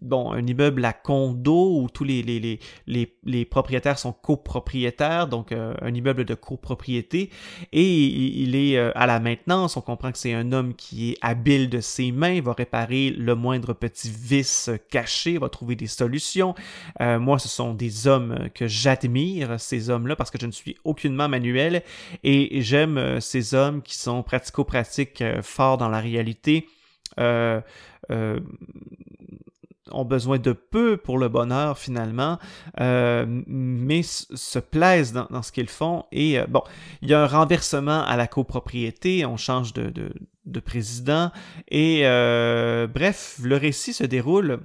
bon, 0.00 0.32
un 0.32 0.46
immeuble 0.46 0.84
à 0.84 0.92
condo 0.92 1.80
où 1.80 1.88
tous 1.88 2.04
les, 2.04 2.22
les, 2.22 2.60
les, 2.86 3.16
les, 3.24 3.44
propriétaires 3.44 3.98
sont 3.98 4.12
copropriétaires, 4.12 5.28
donc 5.28 5.52
euh, 5.52 5.74
un 5.80 5.94
immeuble 5.94 6.24
de 6.24 6.34
copropriété, 6.34 7.30
et 7.72 7.84
il, 7.84 8.54
est 8.54 8.76
euh, 8.76 8.92
à 8.94 9.06
la 9.06 9.20
maintenance. 9.20 9.76
On 9.76 9.80
comprend 9.80 10.12
que 10.12 10.18
c'est 10.18 10.34
un 10.34 10.52
homme 10.52 10.74
qui 10.74 11.12
est 11.12 11.18
habile 11.20 11.68
de 11.68 11.80
ses 11.80 12.12
mains, 12.12 12.40
va 12.40 12.52
réparer 12.52 13.10
le 13.10 13.34
moindre 13.34 13.72
petit 13.72 14.10
vice 14.10 14.70
caché, 14.90 15.38
va 15.38 15.48
trouver 15.48 15.76
des 15.76 15.86
solutions. 15.86 16.54
moi, 17.00 17.38
ce 17.38 17.48
sont 17.48 17.74
des 17.74 18.06
hommes 18.06 18.48
que 18.54 18.66
j'admire, 18.66 19.60
ces 19.60 19.90
hommes-là, 19.90 20.16
parce 20.16 20.30
que 20.30 20.38
je 20.40 20.46
ne 20.46 20.52
suis 20.52 20.76
aucunement 20.84 21.28
manuel, 21.28 21.82
et 22.22 22.62
j'aime 22.62 23.20
ces 23.20 23.54
hommes 23.54 23.82
qui 23.82 23.96
sont 23.96 24.22
pratico-pratiques 24.22 25.24
forts 25.42 25.78
dans 25.78 25.88
la 25.88 26.00
réalité. 26.00 26.66
Euh, 27.20 27.60
euh, 28.10 28.40
ont 29.90 30.04
besoin 30.04 30.38
de 30.38 30.52
peu 30.52 30.96
pour 30.96 31.18
le 31.18 31.28
bonheur 31.28 31.78
finalement, 31.78 32.38
euh, 32.80 33.26
mais 33.28 34.02
se 34.02 34.58
plaisent 34.58 35.12
dans, 35.12 35.42
ce 35.42 35.52
qu'ils 35.52 35.68
font. 35.68 36.04
Et 36.10 36.40
bon, 36.48 36.62
il 37.02 37.10
y 37.10 37.14
a 37.14 37.22
un 37.22 37.26
renversement 37.26 38.02
à 38.02 38.16
la 38.16 38.26
copropriété, 38.26 39.24
on 39.24 39.36
change 39.36 39.72
de, 39.72 39.92
de, 40.44 40.60
président, 40.60 41.30
et 41.68 42.02
bref, 42.92 43.38
le 43.42 43.56
récit 43.56 43.92
se 43.92 44.04
déroule 44.04 44.60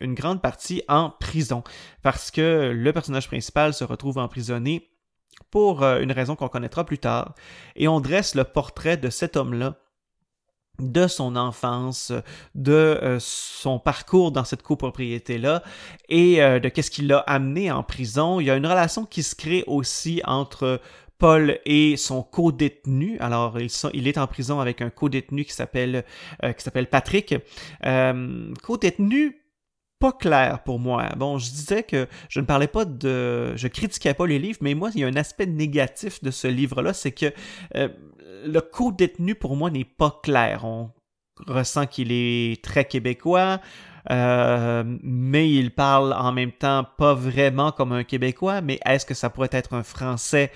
une 0.00 0.14
grande 0.14 0.40
partie 0.40 0.82
en 0.88 1.10
prison, 1.10 1.62
parce 2.02 2.30
que 2.30 2.72
le 2.74 2.92
personnage 2.92 3.28
principal 3.28 3.74
se 3.74 3.84
retrouve 3.84 4.18
emprisonné 4.18 4.90
pour 5.50 5.84
une 5.84 6.10
raison 6.10 6.36
qu'on 6.36 6.48
connaîtra 6.48 6.84
plus 6.84 6.98
tard, 6.98 7.34
et 7.76 7.86
on 7.86 8.00
dresse 8.00 8.34
le 8.34 8.44
portrait 8.44 8.96
de 8.96 9.10
cet 9.10 9.36
homme-là 9.36 9.76
de 10.80 11.06
son 11.06 11.36
enfance, 11.36 12.12
de 12.54 12.72
euh, 12.72 13.18
son 13.20 13.78
parcours 13.78 14.32
dans 14.32 14.44
cette 14.44 14.62
copropriété-là 14.62 15.62
et 16.08 16.42
euh, 16.42 16.60
de 16.60 16.68
qu'est-ce 16.68 16.90
qui 16.90 17.02
l'a 17.02 17.18
amené 17.20 17.70
en 17.70 17.82
prison. 17.82 18.40
Il 18.40 18.46
y 18.46 18.50
a 18.50 18.56
une 18.56 18.66
relation 18.66 19.04
qui 19.04 19.22
se 19.22 19.34
crée 19.34 19.64
aussi 19.66 20.22
entre 20.24 20.80
Paul 21.18 21.58
et 21.64 21.96
son 21.96 22.22
co-détenu. 22.22 23.18
Alors, 23.18 23.58
il 23.92 24.06
est 24.06 24.18
en 24.18 24.26
prison 24.28 24.60
avec 24.60 24.80
un 24.80 24.90
co-détenu 24.90 25.44
qui 25.44 25.52
s'appelle 25.52 26.04
euh, 26.44 26.52
qui 26.52 26.62
s'appelle 26.62 26.88
Patrick. 26.88 27.34
co-détenu 28.62 29.42
pas 29.98 30.12
clair 30.12 30.62
pour 30.62 30.78
moi. 30.78 31.08
Bon, 31.16 31.38
je 31.38 31.50
disais 31.50 31.82
que 31.82 32.06
je 32.28 32.40
ne 32.40 32.46
parlais 32.46 32.68
pas 32.68 32.84
de... 32.84 33.56
Je 33.56 33.68
critiquais 33.68 34.14
pas 34.14 34.26
les 34.26 34.38
livres, 34.38 34.58
mais 34.60 34.74
moi, 34.74 34.90
il 34.94 35.00
y 35.00 35.04
a 35.04 35.08
un 35.08 35.16
aspect 35.16 35.46
négatif 35.46 36.22
de 36.22 36.30
ce 36.30 36.46
livre-là, 36.46 36.92
c'est 36.92 37.10
que 37.10 37.32
euh, 37.74 37.88
le 38.44 38.60
co-détenu, 38.60 39.34
pour 39.34 39.56
moi, 39.56 39.70
n'est 39.70 39.84
pas 39.84 40.20
clair. 40.22 40.64
On 40.64 40.90
ressent 41.46 41.86
qu'il 41.86 42.12
est 42.12 42.62
très 42.62 42.84
québécois, 42.84 43.60
euh, 44.10 44.82
mais 45.02 45.50
il 45.50 45.72
parle 45.72 46.12
en 46.12 46.32
même 46.32 46.52
temps 46.52 46.84
pas 46.96 47.14
vraiment 47.14 47.72
comme 47.72 47.92
un 47.92 48.04
Québécois, 48.04 48.60
mais 48.60 48.80
est-ce 48.84 49.06
que 49.06 49.14
ça 49.14 49.30
pourrait 49.30 49.50
être 49.52 49.74
un 49.74 49.82
Français 49.82 50.50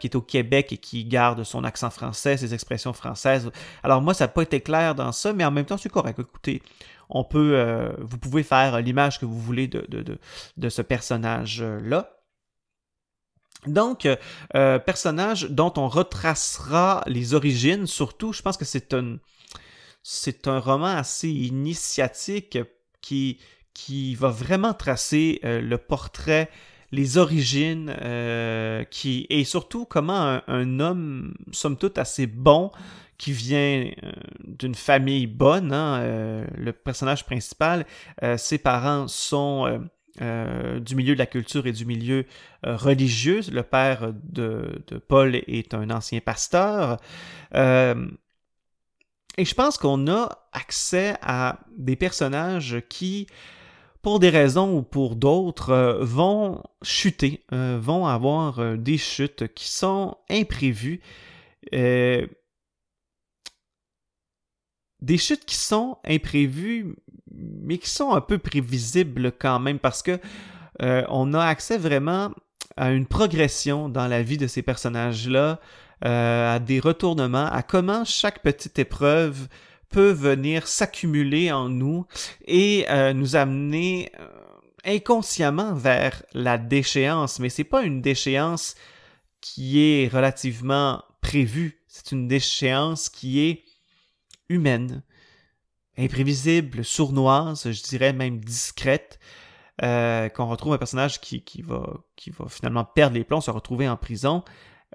qui 0.00 0.06
est 0.06 0.16
au 0.16 0.22
Québec 0.22 0.72
et 0.72 0.78
qui 0.78 1.04
garde 1.04 1.44
son 1.44 1.62
accent 1.62 1.90
français, 1.90 2.38
ses 2.38 2.54
expressions 2.54 2.94
françaises? 2.94 3.50
Alors 3.82 4.00
moi, 4.00 4.14
ça 4.14 4.24
n'a 4.24 4.28
pas 4.28 4.40
été 4.40 4.62
clair 4.62 4.94
dans 4.94 5.12
ça, 5.12 5.34
mais 5.34 5.44
en 5.44 5.50
même 5.50 5.66
temps, 5.66 5.76
c'est 5.76 5.90
correct. 5.90 6.18
Écoutez, 6.18 6.62
on 7.10 7.22
peut, 7.22 7.92
vous 8.00 8.16
pouvez 8.16 8.42
faire 8.42 8.80
l'image 8.80 9.20
que 9.20 9.26
vous 9.26 9.38
voulez 9.38 9.68
de, 9.68 9.84
de, 9.90 10.18
de 10.56 10.68
ce 10.70 10.80
personnage-là. 10.80 12.17
Donc, 13.66 14.06
euh, 14.54 14.78
personnage 14.78 15.50
dont 15.50 15.72
on 15.76 15.88
retracera 15.88 17.02
les 17.06 17.34
origines, 17.34 17.86
surtout, 17.86 18.32
je 18.32 18.42
pense 18.42 18.56
que 18.56 18.64
c'est 18.64 18.94
un, 18.94 19.16
c'est 20.02 20.46
un 20.46 20.60
roman 20.60 20.86
assez 20.86 21.28
initiatique 21.28 22.58
qui, 23.00 23.38
qui 23.74 24.14
va 24.14 24.28
vraiment 24.28 24.74
tracer 24.74 25.40
euh, 25.44 25.60
le 25.60 25.76
portrait, 25.76 26.50
les 26.92 27.18
origines, 27.18 27.94
euh, 28.00 28.84
qui, 28.84 29.26
et 29.28 29.44
surtout 29.44 29.84
comment 29.84 30.40
un, 30.46 30.80
homme, 30.80 31.34
somme 31.52 31.76
toute, 31.76 31.98
assez 31.98 32.26
bon, 32.26 32.70
qui 33.18 33.32
vient 33.32 33.90
d'une 34.44 34.76
famille 34.76 35.26
bonne, 35.26 35.72
hein, 35.72 36.46
le 36.56 36.72
personnage 36.72 37.26
principal, 37.26 37.84
ses 38.36 38.58
parents 38.58 39.08
sont 39.08 39.88
euh, 40.20 40.80
du 40.80 40.96
milieu 40.96 41.14
de 41.14 41.18
la 41.18 41.26
culture 41.26 41.66
et 41.66 41.72
du 41.72 41.84
milieu 41.84 42.26
euh, 42.66 42.76
religieux. 42.76 43.40
Le 43.52 43.62
père 43.62 44.12
de, 44.24 44.82
Paul 45.06 45.36
est 45.36 45.74
un 45.74 45.90
ancien 45.90 46.20
pasteur. 46.20 46.96
Euh, 47.54 48.08
et 49.36 49.44
je 49.44 49.54
pense 49.54 49.78
qu'on 49.78 50.08
a 50.08 50.48
accès 50.52 51.14
à 51.22 51.60
des 51.76 51.94
personnages 51.94 52.82
qui, 52.88 53.28
pour 54.02 54.18
des 54.18 54.30
raisons 54.30 54.76
ou 54.76 54.82
pour 54.82 55.14
d'autres, 55.14 55.98
vont 56.00 56.64
chuter, 56.82 57.44
vont 57.52 58.06
avoir 58.06 58.76
des 58.76 58.98
chutes 58.98 59.54
qui 59.54 59.68
sont 59.68 60.16
imprévues. 60.28 61.00
des 61.72 62.28
chutes 65.16 65.44
qui 65.44 65.54
sont 65.54 65.98
imprévues, 66.04 66.96
mais 67.34 67.78
qui 67.78 67.90
sont 67.90 68.12
un 68.12 68.20
peu 68.20 68.38
prévisibles 68.38 69.32
quand 69.38 69.58
même 69.58 69.78
parce 69.78 70.02
que 70.02 70.18
euh, 70.82 71.04
on 71.08 71.34
a 71.34 71.44
accès 71.44 71.78
vraiment 71.78 72.30
à 72.76 72.90
une 72.92 73.06
progression 73.06 73.88
dans 73.88 74.06
la 74.06 74.22
vie 74.22 74.36
de 74.36 74.46
ces 74.46 74.62
personnages-là, 74.62 75.60
euh, 76.04 76.54
à 76.54 76.58
des 76.58 76.78
retournements, 76.78 77.46
à 77.46 77.62
comment 77.62 78.04
chaque 78.04 78.42
petite 78.42 78.78
épreuve 78.78 79.48
peut 79.90 80.10
venir 80.10 80.68
s'accumuler 80.68 81.50
en 81.50 81.68
nous 81.68 82.06
et 82.46 82.86
euh, 82.90 83.12
nous 83.12 83.36
amener 83.36 84.12
inconsciemment 84.84 85.74
vers 85.74 86.22
la 86.34 86.58
déchéance. 86.58 87.40
Mais 87.40 87.48
c'est 87.48 87.64
pas 87.64 87.82
une 87.82 88.00
déchéance 88.00 88.76
qui 89.40 89.80
est 89.80 90.08
relativement 90.08 91.02
prévue, 91.20 91.80
c'est 91.88 92.12
une 92.12 92.28
déchéance 92.28 93.08
qui 93.08 93.40
est 93.40 93.64
humaine, 94.48 95.02
imprévisible, 95.98 96.84
sournoise, 96.84 97.70
je 97.70 97.82
dirais 97.82 98.12
même 98.12 98.38
discrète, 98.38 99.18
euh, 99.82 100.28
qu'on 100.28 100.46
retrouve 100.46 100.72
un 100.72 100.78
personnage 100.78 101.20
qui, 101.20 101.42
qui, 101.42 101.62
va, 101.62 101.82
qui 102.16 102.30
va 102.30 102.46
finalement 102.48 102.84
perdre 102.84 103.16
les 103.16 103.24
plombs, 103.24 103.40
se 103.40 103.50
retrouver 103.50 103.88
en 103.88 103.96
prison, 103.96 104.42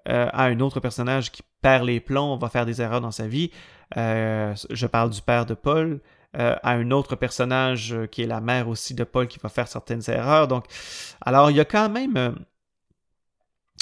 euh, 0.10 0.28
à 0.32 0.46
un 0.46 0.60
autre 0.60 0.80
personnage 0.80 1.32
qui 1.32 1.42
perd 1.62 1.86
les 1.86 2.00
plombs, 2.00 2.38
va 2.38 2.50
faire 2.50 2.66
des 2.66 2.82
erreurs 2.82 3.02
dans 3.02 3.12
sa 3.12 3.28
vie. 3.28 3.52
Euh, 3.98 4.54
je 4.70 4.88
parle 4.88 5.10
du 5.10 5.22
père 5.22 5.46
de 5.46 5.54
Paul. 5.54 6.02
à 6.36 6.72
un 6.72 6.90
autre 6.90 7.16
personnage 7.16 7.96
qui 8.12 8.24
est 8.24 8.28
la 8.28 8.42
mère 8.42 8.68
aussi 8.68 8.96
de 8.96 9.04
Paul 9.04 9.28
qui 9.28 9.38
va 9.38 9.50
faire 9.50 9.68
certaines 9.68 10.02
erreurs. 10.08 10.48
Donc, 10.48 10.66
alors 11.22 11.52
il 11.52 11.58
y 11.58 11.60
a 11.60 11.66
quand 11.66 11.90
même 11.90 12.36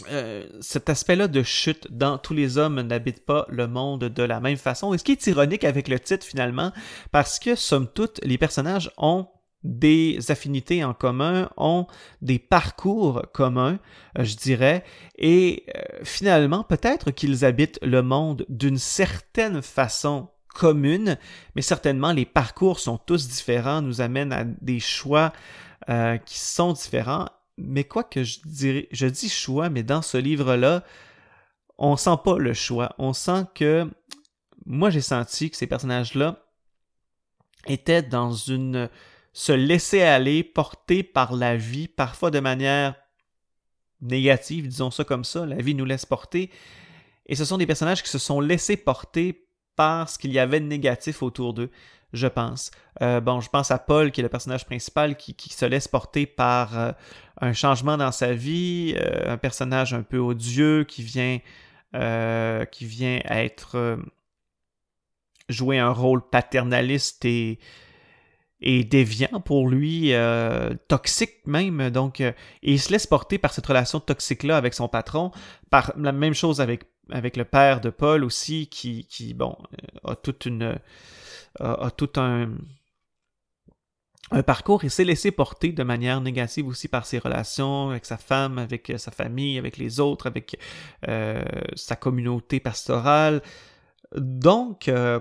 euh, 0.09 0.45
cet 0.61 0.89
aspect-là 0.89 1.27
de 1.27 1.43
chute 1.43 1.87
dans 1.91 2.17
tous 2.17 2.33
les 2.33 2.57
hommes 2.57 2.81
n'habitent 2.81 3.25
pas 3.25 3.45
le 3.49 3.67
monde 3.67 4.05
de 4.05 4.23
la 4.23 4.39
même 4.39 4.57
façon. 4.57 4.93
Et 4.93 4.97
ce 4.97 5.03
qui 5.03 5.11
est 5.11 5.27
ironique 5.27 5.63
avec 5.63 5.87
le 5.87 5.99
titre 5.99 6.25
finalement, 6.25 6.71
parce 7.11 7.39
que 7.39 7.55
somme 7.55 7.87
toute, 7.87 8.19
les 8.23 8.37
personnages 8.37 8.91
ont 8.97 9.27
des 9.63 10.19
affinités 10.29 10.83
en 10.83 10.93
commun, 10.93 11.49
ont 11.55 11.85
des 12.21 12.39
parcours 12.39 13.23
communs, 13.31 13.77
euh, 14.17 14.23
je 14.23 14.35
dirais, 14.35 14.83
et 15.17 15.65
euh, 15.75 15.99
finalement, 16.03 16.63
peut-être 16.63 17.11
qu'ils 17.11 17.45
habitent 17.45 17.79
le 17.83 18.01
monde 18.01 18.45
d'une 18.49 18.79
certaine 18.79 19.61
façon 19.61 20.29
commune, 20.53 21.17
mais 21.55 21.61
certainement 21.61 22.11
les 22.11 22.25
parcours 22.25 22.79
sont 22.79 22.97
tous 22.97 23.27
différents, 23.27 23.81
nous 23.81 24.01
amènent 24.01 24.33
à 24.33 24.43
des 24.43 24.79
choix 24.79 25.31
qui 26.25 26.39
sont 26.39 26.73
différents 26.73 27.27
mais 27.63 27.83
quoi 27.83 28.03
que 28.03 28.23
je 28.23 28.39
dirais, 28.45 28.87
je 28.91 29.07
dis 29.07 29.29
choix, 29.29 29.69
mais 29.69 29.83
dans 29.83 30.01
ce 30.01 30.17
livre-là, 30.17 30.83
on 31.77 31.95
sent 31.97 32.17
pas 32.23 32.37
le 32.37 32.53
choix. 32.53 32.95
On 32.97 33.13
sent 33.13 33.45
que, 33.55 33.89
moi 34.65 34.89
j'ai 34.89 35.01
senti 35.01 35.49
que 35.49 35.57
ces 35.57 35.67
personnages-là 35.67 36.45
étaient 37.67 38.01
dans 38.01 38.31
une, 38.31 38.89
se 39.33 39.51
laisser 39.51 40.01
aller, 40.01 40.43
portés 40.43 41.03
par 41.03 41.33
la 41.33 41.57
vie, 41.57 41.87
parfois 41.87 42.31
de 42.31 42.39
manière 42.39 42.95
négative, 44.01 44.67
disons 44.67 44.91
ça 44.91 45.03
comme 45.03 45.23
ça, 45.23 45.45
la 45.45 45.57
vie 45.57 45.75
nous 45.75 45.85
laisse 45.85 46.05
porter. 46.05 46.49
Et 47.27 47.35
ce 47.35 47.45
sont 47.45 47.57
des 47.57 47.67
personnages 47.67 48.03
qui 48.03 48.09
se 48.09 48.17
sont 48.17 48.41
laissés 48.41 48.77
porter 48.77 49.47
par 49.75 50.09
ce 50.09 50.17
qu'il 50.17 50.33
y 50.33 50.39
avait 50.39 50.59
de 50.59 50.65
négatif 50.65 51.23
autour 51.23 51.53
d'eux 51.53 51.71
je 52.13 52.27
pense. 52.27 52.71
Euh, 53.01 53.21
bon, 53.21 53.39
je 53.41 53.49
pense 53.49 53.71
à 53.71 53.77
Paul, 53.77 54.11
qui 54.11 54.21
est 54.21 54.23
le 54.23 54.29
personnage 54.29 54.65
principal, 54.65 55.15
qui, 55.15 55.35
se 55.49 55.65
laisse 55.65 55.87
porter 55.87 56.25
par 56.25 56.77
euh, 56.77 56.91
un 57.39 57.53
changement 57.53 57.97
dans 57.97 58.11
sa 58.11 58.33
vie, 58.33 58.95
euh, 58.97 59.31
un 59.31 59.37
personnage 59.37 59.93
un 59.93 60.03
peu 60.03 60.17
odieux 60.17 60.83
qui 60.83 61.03
vient, 61.03 61.39
qui 62.71 62.85
vient 62.85 63.19
être 63.25 63.99
jouer 65.49 65.77
un 65.77 65.91
rôle 65.91 66.21
paternaliste 66.29 67.25
et, 67.25 67.59
et 68.61 68.85
déviant 68.85 69.41
pour 69.41 69.67
lui, 69.67 70.13
toxique 70.87 71.45
même. 71.45 71.89
Donc, 71.89 72.21
et 72.21 72.33
il 72.61 72.79
se 72.79 72.93
laisse 72.93 73.07
porter 73.07 73.39
par 73.39 73.51
cette 73.51 73.65
relation 73.65 73.99
toxique-là 73.99 74.55
avec 74.55 74.73
son 74.73 74.87
patron, 74.87 75.31
par 75.69 75.91
la 75.97 76.13
même 76.13 76.33
chose 76.33 76.61
avec, 76.61 76.85
avec 77.09 77.35
le 77.35 77.43
père 77.43 77.81
de 77.81 77.89
Paul 77.89 78.23
aussi, 78.23 78.67
qui, 78.67 79.05
qui 79.07 79.33
bon, 79.33 79.57
a 80.05 80.15
toute 80.15 80.45
une 80.45 80.79
a, 81.59 81.91
tout 81.91 82.09
un, 82.15 82.49
parcours 84.45 84.85
et 84.85 84.89
s'est 84.89 85.03
laissé 85.03 85.31
porter 85.31 85.73
de 85.73 85.83
manière 85.83 86.21
négative 86.21 86.67
aussi 86.67 86.87
par 86.87 87.05
ses 87.05 87.19
relations 87.19 87.89
avec 87.89 88.05
sa 88.05 88.17
femme, 88.17 88.57
avec 88.57 88.89
euh, 88.89 88.97
sa 88.97 89.11
famille, 89.11 89.57
avec 89.57 89.77
les 89.77 89.99
autres, 89.99 90.27
avec 90.27 90.57
euh, 91.09 91.43
sa 91.75 91.97
communauté 91.97 92.61
pastorale. 92.61 93.41
Donc, 94.15 94.87
euh, 94.87 95.19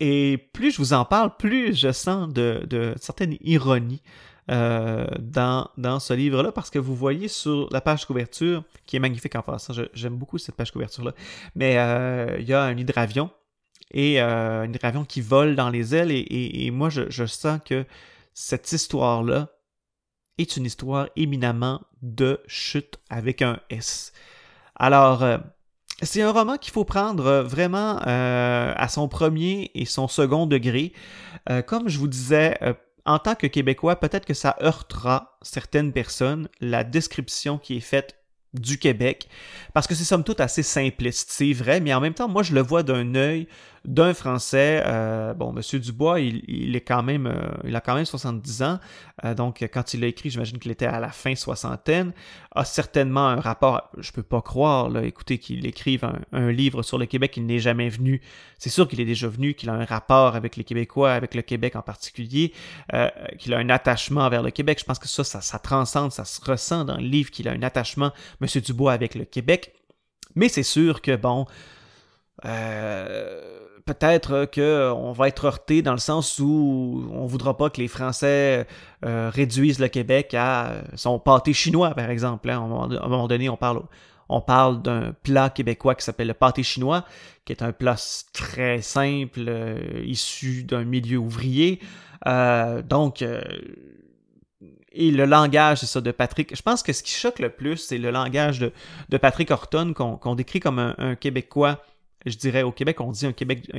et 0.00 0.38
plus 0.52 0.72
je 0.72 0.78
vous 0.78 0.92
en 0.92 1.04
parle, 1.04 1.36
plus 1.36 1.74
je 1.74 1.92
sens 1.92 2.32
de, 2.32 2.66
de 2.68 2.94
certaines 3.00 3.36
ironies 3.40 4.02
dans, 4.48 5.70
dans 5.78 6.00
ce 6.00 6.12
livre-là, 6.12 6.52
parce 6.52 6.68
que 6.68 6.78
vous 6.78 6.96
voyez 6.96 7.28
sur 7.28 7.68
la 7.70 7.80
page 7.80 8.04
couverture, 8.04 8.64
qui 8.84 8.96
est 8.96 8.98
magnifique 8.98 9.34
en 9.36 9.40
passant, 9.40 9.72
j'aime 9.94 10.16
beaucoup 10.16 10.36
cette 10.36 10.56
page 10.56 10.72
couverture-là, 10.72 11.12
mais 11.54 11.70
il 12.40 12.46
y 12.46 12.52
a 12.52 12.64
un 12.64 12.76
hydravion 12.76 13.30
et 13.90 14.20
euh, 14.20 14.62
un 14.62 14.72
avion 14.82 15.04
qui 15.04 15.20
vole 15.20 15.56
dans 15.56 15.70
les 15.70 15.94
ailes. 15.94 16.10
Et, 16.12 16.70
moi, 16.70 16.88
je, 16.90 17.26
sens 17.26 17.60
que 17.64 17.84
cette 18.34 18.70
histoire-là 18.72 19.48
est 20.38 20.56
une 20.56 20.64
histoire 20.64 21.08
éminemment 21.16 21.82
de 22.00 22.40
chute 22.46 22.98
avec 23.10 23.42
un 23.42 23.60
S. 23.70 24.12
Alors, 24.76 25.22
euh, 25.22 25.38
c'est 26.02 26.22
un 26.22 26.32
roman 26.32 26.56
qu'il 26.56 26.72
faut 26.72 26.84
prendre 26.84 27.26
euh, 27.26 27.42
vraiment 27.42 27.98
à 27.98 28.88
son 28.88 29.08
premier 29.08 29.70
et 29.74 29.84
son 29.84 30.08
second 30.08 30.46
degré. 30.46 30.92
comme 31.66 31.88
je 31.88 31.98
vous 31.98 32.08
disais, 32.08 32.58
en 33.04 33.18
tant 33.18 33.34
que 33.34 33.46
Québécois, 33.46 33.96
peut-être 33.96 34.24
que 34.24 34.34
ça 34.34 34.56
heurtera 34.62 35.38
certaines 35.42 35.92
personnes, 35.92 36.48
la 36.60 36.84
description 36.84 37.58
qui 37.58 37.76
est 37.76 37.80
faite 37.80 38.21
du 38.54 38.78
Québec, 38.78 39.28
parce 39.72 39.86
que 39.86 39.94
c'est 39.94 40.04
somme 40.04 40.24
toute 40.24 40.40
assez 40.40 40.62
simpliste, 40.62 41.30
c'est 41.30 41.52
vrai, 41.52 41.80
mais 41.80 41.94
en 41.94 42.00
même 42.00 42.14
temps, 42.14 42.28
moi 42.28 42.42
je 42.42 42.54
le 42.54 42.60
vois 42.60 42.82
d'un 42.82 43.14
œil 43.14 43.48
d'un 43.84 44.14
Français. 44.14 44.82
Euh, 44.86 45.34
bon, 45.34 45.52
Monsieur 45.52 45.78
Dubois, 45.80 46.20
il, 46.20 46.76
est 46.76 46.80
quand 46.80 47.02
même, 47.02 47.26
euh, 47.26 47.50
il 47.64 47.74
a 47.74 47.80
quand 47.80 47.94
même 47.94 48.04
70 48.04 48.62
ans, 48.62 48.78
euh, 49.24 49.34
donc 49.34 49.66
quand 49.72 49.94
il 49.94 50.00
l'a 50.00 50.06
écrit, 50.06 50.30
j'imagine 50.30 50.58
qu'il 50.58 50.70
était 50.70 50.86
à 50.86 51.00
la 51.00 51.10
fin 51.10 51.34
soixantaine, 51.34 52.12
a 52.54 52.64
certainement 52.64 53.28
un 53.28 53.40
rapport. 53.40 53.90
Je 53.98 54.12
peux 54.12 54.22
pas 54.22 54.40
croire, 54.40 54.88
là, 54.88 55.02
écoutez, 55.04 55.38
qu'il 55.38 55.66
écrive 55.66 56.08
un, 56.32 56.52
livre 56.52 56.82
sur 56.82 56.98
le 56.98 57.06
Québec, 57.06 57.36
il 57.36 57.46
n'est 57.46 57.58
jamais 57.58 57.88
venu. 57.88 58.20
C'est 58.58 58.70
sûr 58.70 58.86
qu'il 58.86 59.00
est 59.00 59.04
déjà 59.04 59.28
venu, 59.28 59.54
qu'il 59.54 59.70
a 59.70 59.74
un 59.74 59.84
rapport 59.84 60.36
avec 60.36 60.56
les 60.56 60.64
Québécois, 60.64 61.12
avec 61.12 61.34
le 61.34 61.42
Québec 61.42 61.76
en 61.76 61.82
particulier, 61.82 62.52
qu'il 63.38 63.54
a 63.54 63.58
un 63.58 63.68
attachement 63.70 64.28
vers 64.28 64.42
le 64.42 64.50
Québec. 64.50 64.78
Je 64.80 64.84
pense 64.84 64.98
que 64.98 65.08
ça, 65.08 65.24
ça, 65.24 65.58
transcende, 65.58 66.12
ça 66.12 66.24
se 66.24 66.40
ressent 66.44 66.84
dans 66.84 66.96
le 66.96 67.04
livre 67.04 67.30
qu'il 67.30 67.48
a 67.48 67.52
un 67.52 67.62
attachement, 67.62 68.12
Monsieur 68.40 68.60
Dubois, 68.60 68.92
avec 68.92 69.14
le 69.14 69.24
Québec. 69.24 69.72
Mais 70.34 70.48
c'est 70.48 70.62
sûr 70.62 71.00
que 71.00 71.16
bon. 71.16 71.46
Peut-être 73.84 74.46
qu'on 74.54 75.12
va 75.12 75.28
être 75.28 75.44
heurté 75.44 75.82
dans 75.82 75.92
le 75.92 75.98
sens 75.98 76.38
où 76.38 77.08
on 77.12 77.26
voudra 77.26 77.56
pas 77.56 77.70
que 77.70 77.80
les 77.80 77.88
Français 77.88 78.66
euh, 79.04 79.30
réduisent 79.32 79.78
le 79.78 79.88
Québec 79.88 80.34
à 80.34 80.82
son 80.94 81.18
pâté 81.18 81.52
chinois, 81.52 81.90
par 81.94 82.10
exemple. 82.10 82.50
Hein. 82.50 82.56
À, 82.56 83.04
un 83.04 83.08
moment, 83.08 83.28
donné, 83.28 83.48
on 83.48 83.56
parle, 83.56 84.82
d'un 84.82 85.12
plat 85.22 85.50
québécois 85.50 85.94
qui 85.94 86.04
s'appelle 86.04 86.28
le 86.28 86.34
pâté 86.34 86.62
chinois, 86.62 87.04
qui 87.44 87.52
est 87.52 87.62
un 87.62 87.72
plat 87.72 87.96
très 88.32 88.80
simple, 88.82 89.44
euh, 89.46 90.02
issu 90.04 90.64
d'un 90.64 90.84
milieu 90.84 91.18
ouvrier. 91.18 91.80
donc, 92.88 93.24
et 94.94 95.10
le 95.10 95.24
langage, 95.24 95.78
c'est 95.78 95.86
ça, 95.86 96.00
de 96.00 96.10
Patrick. 96.10 96.54
Je 96.54 96.62
pense 96.62 96.82
que 96.82 96.92
ce 96.92 97.02
qui 97.02 97.12
choque 97.12 97.38
le 97.38 97.48
plus, 97.48 97.78
c'est 97.78 97.98
le 97.98 98.10
langage 98.10 98.60
de 98.60 99.16
Patrick 99.16 99.50
Horton, 99.50 99.94
qu'on 99.94 100.34
décrit 100.34 100.60
comme 100.60 100.78
un, 100.78 101.14
Québécois. 101.14 101.82
Je 102.26 102.36
dirais 102.36 102.62
au 102.62 102.72
Québec, 102.72 103.00
on 103.00 103.10
dit 103.10 103.26
un, 103.26 103.32
Québec, 103.32 103.70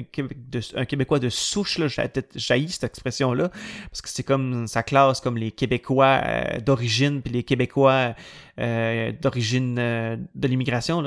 un, 0.75 0.85
Québécois 0.85 1.19
de 1.19 1.29
souche, 1.29 1.77
là, 1.77 1.87
jaillit 2.35 2.69
cette 2.69 2.83
expression-là, 2.83 3.49
parce 3.89 4.01
que 4.01 4.09
c'est 4.09 4.23
comme 4.23 4.67
sa 4.67 4.83
classe 4.83 5.21
comme 5.21 5.37
les 5.37 5.51
Québécois 5.51 6.21
euh, 6.23 6.59
d'origine, 6.59 7.21
puis 7.21 7.33
les 7.33 7.43
Québécois 7.43 8.15
euh, 8.59 9.11
d'origine 9.11 9.77
euh, 9.79 10.17
de 10.35 10.47
l'immigration. 10.47 11.03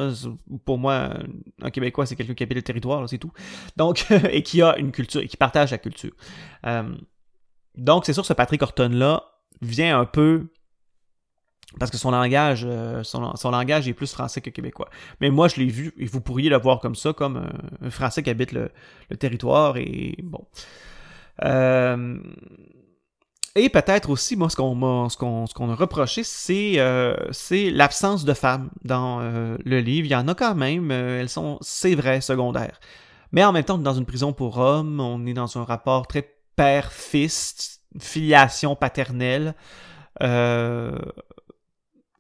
Pour 0.65 0.79
moi, 0.79 1.11
un 1.63 1.71
Québécois, 1.71 2.07
c'est 2.07 2.17
quelqu'un 2.17 2.35
qui 2.35 2.43
habite 2.43 2.57
le 2.57 2.63
territoire, 2.63 3.09
c'est 3.09 3.19
tout. 3.19 3.33
Donc, 3.77 4.07
et 4.31 4.43
qui 4.43 4.63
a 4.63 4.77
une 4.79 4.93
culture, 4.93 5.21
et 5.21 5.29
qui 5.29 5.37
partage 5.37 5.71
la 5.71 5.79
culture. 5.79 6.13
donc, 7.77 8.07
c'est 8.07 8.13
sûr, 8.13 8.25
ce 8.25 8.33
Patrick 8.33 8.63
Horton-là, 8.63 9.23
vient 9.63 9.99
un 9.99 10.05
peu 10.05 10.49
parce 11.79 11.91
que 11.91 11.97
son 11.97 12.11
langage, 12.11 12.65
euh, 12.65 13.03
son, 13.03 13.51
langage 13.51 13.89
est 13.89 13.93
plus 13.93 14.13
français 14.13 14.41
que 14.41 14.51
québécois. 14.51 14.89
Mais 15.21 15.31
moi, 15.31 15.49
je 15.49 15.57
l'ai 15.57 15.67
vu, 15.67 15.93
et 15.99 16.07
vous 16.07 16.21
pourriez 16.21 16.49
le 16.49 16.59
voir 16.59 16.81
comme 16.81 16.95
ça, 16.95 17.13
comme 17.13 17.51
un, 17.83 17.91
Français 17.91 18.23
qui 18.23 18.31
habite 18.31 18.53
le, 18.53 18.71
territoire, 19.19 19.77
et 19.77 20.17
bon. 20.23 20.47
Euh, 21.45 22.19
et 23.55 23.69
peut-être 23.69 24.11
aussi, 24.11 24.37
moi, 24.37 24.49
ce 24.49 24.57
qu'on 24.57 24.75
m'a, 24.75 25.09
ce 25.11 25.17
qu'on, 25.17 25.71
a 25.71 25.75
reproché, 25.75 26.23
c'est, 26.23 26.75
euh, 26.79 27.15
c'est 27.31 27.71
l'absence 27.71 28.25
de 28.25 28.35
femmes 28.35 28.71
dans 28.85 29.21
le 29.21 29.81
livre. 29.81 30.07
Il 30.07 30.11
y 30.11 30.17
en 30.17 30.29
a 30.29 30.35
quand 30.35 30.55
même, 30.55 30.91
elles 30.91 31.29
sont, 31.29 31.59
c'est 31.63 31.95
vrai, 31.95 32.21
secondaires. 32.21 32.79
Mais 33.33 33.45
en 33.45 33.53
même 33.53 33.65
temps, 33.65 33.79
dans 33.79 33.95
une 33.95 34.07
prison 34.07 34.33
pour 34.33 34.59
hommes, 34.59 35.01
on 35.01 35.27
est 35.27 35.35
dans 35.35 35.59
un 35.59 35.65
rapport 35.65 36.07
très 36.07 36.37
père-fils, 36.55 37.81
filiation 37.99 38.77
paternelle. 38.77 39.55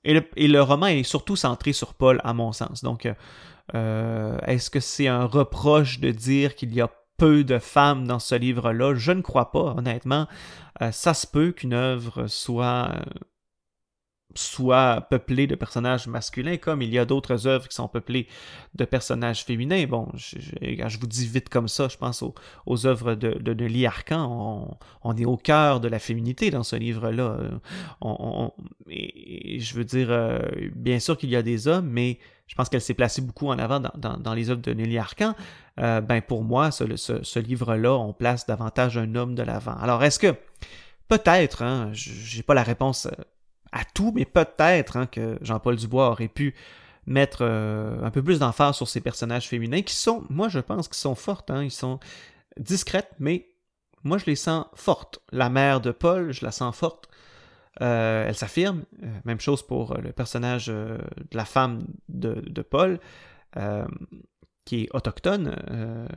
Euh, 0.06 0.20
et, 0.36 0.48
le, 0.48 0.62
roman 0.62 0.86
est 0.86 1.02
surtout 1.02 1.36
centré 1.36 1.72
sur 1.72 1.94
Paul, 1.94 2.20
à 2.24 2.32
mon 2.32 2.52
sens. 2.52 2.82
Donc, 2.82 3.08
euh, 3.74 4.38
est-ce 4.46 4.70
que 4.70 4.80
c'est 4.80 5.08
un 5.08 5.24
reproche 5.24 6.00
de 6.00 6.10
dire 6.10 6.54
qu'il 6.54 6.74
y 6.74 6.80
a 6.80 6.90
peu 7.18 7.44
de 7.44 7.58
femmes 7.58 8.06
dans 8.06 8.18
ce 8.18 8.34
livre-là? 8.34 8.94
Je 8.94 9.12
ne 9.12 9.22
crois 9.22 9.50
pas, 9.50 9.74
honnêtement. 9.76 10.26
Euh, 10.82 10.92
ça 10.92 11.14
se 11.14 11.26
peut 11.26 11.52
qu'une 11.52 11.74
œuvre 11.74 12.26
soit 12.26 12.90
soit 14.36 15.06
peuplé 15.10 15.46
de 15.46 15.54
personnages 15.54 16.06
masculins, 16.06 16.56
comme 16.56 16.82
il 16.82 16.92
y 16.92 16.98
a 16.98 17.04
d'autres 17.04 17.46
œuvres 17.46 17.68
qui 17.68 17.74
sont 17.74 17.88
peuplées 17.88 18.26
de 18.74 18.84
personnages 18.84 19.44
féminins. 19.44 19.84
Bon, 19.86 20.08
je, 20.14 20.98
vous 20.98 21.06
dis 21.06 21.26
vite 21.26 21.48
comme 21.48 21.68
ça, 21.68 21.88
je 21.88 21.96
pense 21.96 22.22
aux, 22.22 22.34
aux 22.66 22.86
œuvres 22.86 23.14
de, 23.14 23.32
de, 23.32 23.86
Arcan. 23.86 24.78
On, 25.02 25.16
est 25.16 25.24
au 25.24 25.36
cœur 25.36 25.80
de 25.80 25.88
la 25.88 25.98
féminité 25.98 26.50
dans 26.50 26.62
ce 26.62 26.76
livre-là. 26.76 27.38
On, 28.00 28.52
et, 28.88 29.58
je 29.60 29.74
veux 29.74 29.84
dire, 29.84 30.08
euh, 30.10 30.40
bien 30.74 30.98
sûr 30.98 31.16
qu'il 31.16 31.30
y 31.30 31.36
a 31.36 31.42
des 31.42 31.68
hommes, 31.68 31.88
mais 31.88 32.18
je 32.46 32.54
pense 32.54 32.68
qu'elle 32.68 32.80
s'est 32.80 32.94
placée 32.94 33.22
beaucoup 33.22 33.48
en 33.48 33.58
avant 33.58 33.80
dans, 33.80 34.16
dans, 34.16 34.34
les 34.34 34.50
œuvres 34.50 34.62
de 34.62 34.72
Nelly 34.72 34.98
Arcan. 34.98 35.34
Euh, 35.78 36.00
ben 36.00 36.22
pour 36.22 36.44
moi, 36.44 36.70
ce, 36.70 37.38
livre-là, 37.38 37.92
on 37.94 38.12
place 38.12 38.46
davantage 38.46 38.96
un 38.98 39.14
homme 39.14 39.34
de 39.34 39.42
l'avant. 39.42 39.76
Alors, 39.76 40.02
est-ce 40.04 40.18
que 40.18 40.34
peut-être, 41.08 41.62
hein, 41.62 41.90
j'ai 41.92 42.42
pas 42.42 42.54
la 42.54 42.62
réponse 42.62 43.06
euh, 43.06 43.24
à 43.72 43.84
tout, 43.84 44.12
mais 44.14 44.24
peut-être 44.24 44.96
hein, 44.96 45.06
que 45.06 45.38
Jean-Paul 45.40 45.76
Dubois 45.76 46.10
aurait 46.10 46.28
pu 46.28 46.54
mettre 47.06 47.38
euh, 47.42 48.02
un 48.02 48.10
peu 48.10 48.22
plus 48.22 48.38
d'emphase 48.38 48.76
sur 48.76 48.88
ces 48.88 49.00
personnages 49.00 49.48
féminins 49.48 49.82
qui 49.82 49.94
sont, 49.94 50.24
moi 50.28 50.48
je 50.48 50.58
pense 50.58 50.88
qu'ils 50.88 50.96
sont 50.96 51.14
fortes, 51.14 51.50
hein, 51.50 51.62
ils 51.62 51.70
sont 51.70 52.00
discrètes, 52.58 53.12
mais 53.18 53.48
moi 54.02 54.18
je 54.18 54.26
les 54.26 54.36
sens 54.36 54.66
fortes. 54.74 55.20
La 55.32 55.48
mère 55.48 55.80
de 55.80 55.92
Paul, 55.92 56.32
je 56.32 56.44
la 56.44 56.52
sens 56.52 56.74
forte. 56.74 57.08
Euh, 57.82 58.26
elle 58.26 58.36
s'affirme. 58.36 58.84
Euh, 59.02 59.06
même 59.24 59.40
chose 59.40 59.62
pour 59.62 59.94
le 59.98 60.12
personnage 60.12 60.66
de 60.66 60.98
la 61.32 61.44
femme 61.44 61.80
de 62.08 62.62
Paul, 62.62 62.98
qui 64.64 64.84
est 64.84 64.88
autochtone. 64.94 66.08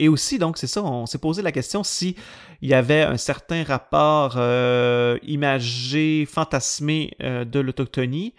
Et 0.00 0.08
aussi, 0.08 0.38
donc, 0.38 0.58
c'est 0.58 0.66
ça, 0.66 0.82
on 0.82 1.06
s'est 1.06 1.18
posé 1.18 1.40
la 1.40 1.52
question 1.52 1.84
si 1.84 2.16
il 2.62 2.68
y 2.68 2.74
avait 2.74 3.02
un 3.02 3.16
certain 3.16 3.62
rapport 3.62 4.34
euh, 4.36 5.18
imagé, 5.22 6.26
fantasmé 6.26 7.12
euh, 7.22 7.44
de 7.44 7.60
l'autochtonie. 7.60 8.34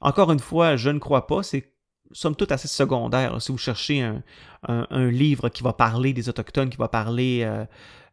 Encore 0.00 0.32
une 0.32 0.40
fois, 0.40 0.76
je 0.76 0.88
ne 0.88 0.98
crois 0.98 1.26
pas, 1.26 1.42
c'est 1.42 1.72
somme 2.12 2.34
toute 2.34 2.50
assez 2.52 2.68
secondaire. 2.68 3.42
Si 3.42 3.52
vous 3.52 3.58
cherchez 3.58 4.00
un, 4.00 4.22
un, 4.68 5.10
livre 5.10 5.48
qui 5.48 5.62
va 5.62 5.72
parler 5.72 6.12
des 6.12 6.28
Autochtones, 6.28 6.70
qui 6.70 6.76
va 6.76 6.88
parler 6.88 7.46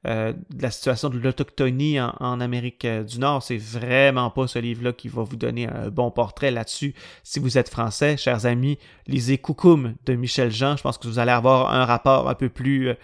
euh, 0.05 0.33
de 0.49 0.61
la 0.61 0.69
situation 0.69 1.09
de 1.09 1.17
l'autochtonie 1.17 1.99
en, 2.01 2.41
Amérique 2.41 2.83
euh, 2.83 3.03
du 3.03 3.19
Nord. 3.19 3.41
C'est 3.41 3.57
vraiment 3.57 4.29
pas 4.29 4.47
ce 4.47 4.59
livre-là 4.59 4.91
qui 4.91 5.07
va 5.07 5.23
vous 5.23 5.37
donner 5.37 5.67
un 5.67 5.89
bon 5.89 6.11
portrait 6.11 6.51
là-dessus. 6.51 6.93
Si 7.23 7.39
vous 7.39 7.57
êtes 7.57 7.69
français, 7.69 8.17
chers 8.17 8.45
amis, 8.45 8.77
lisez 9.07 9.37
Coucoum 9.37 9.95
de 10.05 10.15
Michel 10.15 10.51
Jean. 10.51 10.75
Je 10.75 10.83
pense 10.83 10.97
que 10.97 11.07
vous 11.07 11.19
allez 11.19 11.31
avoir 11.31 11.73
un 11.73 11.85
rapport 11.85 12.29
un 12.29 12.35
peu 12.35 12.49
plus 12.49 12.89
euh, 12.89 12.95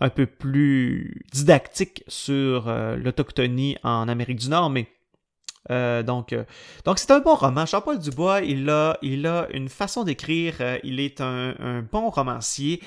un 0.00 0.10
peu 0.10 0.26
plus 0.26 1.22
didactique 1.32 2.02
sur 2.08 2.68
l'autochtonie 2.96 3.76
en 3.84 4.08
Amérique 4.08 4.40
du 4.40 4.48
Nord, 4.48 4.68
mais 4.68 4.88
euh, 5.70 6.02
donc, 6.02 6.32
euh, 6.32 6.44
donc 6.84 6.98
c'est 6.98 7.10
un 7.10 7.20
bon 7.20 7.34
roman. 7.34 7.66
Jean-Paul 7.66 7.98
Dubois, 7.98 8.40
il 8.42 8.68
a, 8.68 8.98
il 9.02 9.26
a 9.26 9.46
une 9.52 9.68
façon 9.68 10.04
d'écrire. 10.04 10.54
Euh, 10.60 10.78
il 10.84 11.00
est 11.00 11.20
un, 11.20 11.54
bon 11.90 12.10
romancier. 12.10 12.82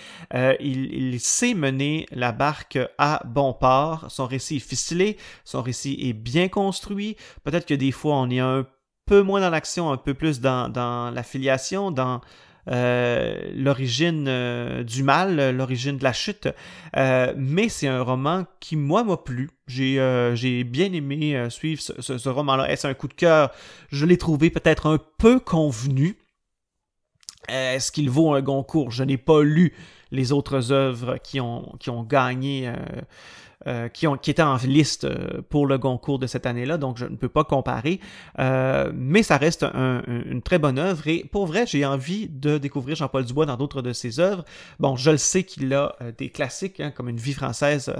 Il, 0.59 1.19
sait 1.19 1.53
mener 1.53 2.05
la 2.11 2.31
barque 2.31 2.79
à 2.97 3.21
bon 3.25 3.53
port. 3.53 4.05
Son 4.09 4.25
récit 4.25 4.57
est 4.57 4.67
ficelé. 4.67 5.17
Son 5.43 5.61
récit 5.61 5.97
est 6.01 6.13
bien 6.13 6.47
construit. 6.47 7.15
Peut-être 7.43 7.65
que 7.65 7.73
des 7.73 7.91
fois, 7.91 8.15
on 8.15 8.29
est 8.29 8.39
un 8.39 8.65
peu 9.05 9.21
moins 9.21 9.41
dans 9.41 9.49
l'action, 9.49 9.91
un 9.91 9.97
peu 9.97 10.13
plus 10.13 10.39
dans, 10.41 10.69
dans 10.69 11.11
la 11.11 11.23
filiation, 11.23 11.91
dans 11.91 12.15
euh, 12.15 12.19
l'origine 12.67 14.25
euh, 14.27 14.83
du 14.83 15.03
mal, 15.03 15.55
l'origine 15.55 15.97
de 15.97 16.03
la 16.03 16.13
chute. 16.13 16.49
Euh, 16.95 17.33
mais 17.37 17.69
c'est 17.69 17.87
un 17.87 18.01
roman 18.01 18.45
qui, 18.59 18.75
moi, 18.75 19.03
m'a 19.03 19.17
plu. 19.17 19.49
J'ai 19.67 20.63
bien 20.63 20.91
aimé 20.93 21.47
suivre 21.49 21.81
ce, 21.81 22.29
roman-là. 22.29 22.69
Est-ce 22.69 22.87
un 22.87 22.93
coup 22.93 23.07
de 23.07 23.13
cœur? 23.13 23.51
Je 23.89 24.05
l'ai 24.05 24.17
trouvé 24.17 24.49
peut-être 24.49 24.87
un 24.87 24.99
peu 25.17 25.39
convenu. 25.39 26.17
Est-ce 27.47 27.91
qu'il 27.91 28.09
vaut 28.09 28.33
un 28.33 28.41
Goncourt? 28.41 28.91
Je 28.91 29.03
n'ai 29.03 29.17
pas 29.17 29.41
lu 29.43 29.73
les 30.11 30.31
autres 30.31 30.71
œuvres 30.71 31.17
qui 31.17 31.39
ont 31.39 32.03
gagné 32.07 32.71
euh, 33.65 33.89
qui, 33.89 34.05
ont, 34.05 34.17
qui 34.17 34.29
étaient 34.29 34.43
en 34.43 34.57
liste 34.57 35.05
euh, 35.05 35.41
pour 35.49 35.65
le 35.65 35.79
Goncourt 35.79 36.19
de 36.19 36.27
cette 36.27 36.45
année-là, 36.45 36.77
donc 36.77 36.97
je 36.97 37.05
ne 37.05 37.15
peux 37.15 37.27
pas 37.27 37.43
comparer. 37.43 37.99
Euh, 38.37 38.91
mais 38.93 39.23
ça 39.23 39.37
reste 39.37 39.63
une 39.63 40.43
très 40.43 40.59
bonne 40.59 40.77
œuvre 40.77 41.07
et 41.07 41.25
pour 41.31 41.47
vrai, 41.47 41.65
j'ai 41.65 41.83
envie 41.83 42.29
de 42.29 42.59
découvrir 42.59 42.95
Jean-Paul 42.95 43.25
Dubois 43.25 43.47
dans 43.47 43.57
d'autres 43.57 43.81
de 43.81 43.93
ses 43.93 44.19
œuvres. 44.19 44.45
Bon, 44.79 44.95
je 44.95 45.09
le 45.09 45.17
sais 45.17 45.43
qu'il 45.43 45.73
a 45.73 45.95
des 46.19 46.29
classiques, 46.29 46.79
hein, 46.79 46.91
comme 46.91 47.09
Une 47.09 47.17
vie 47.17 47.33
française 47.33 47.91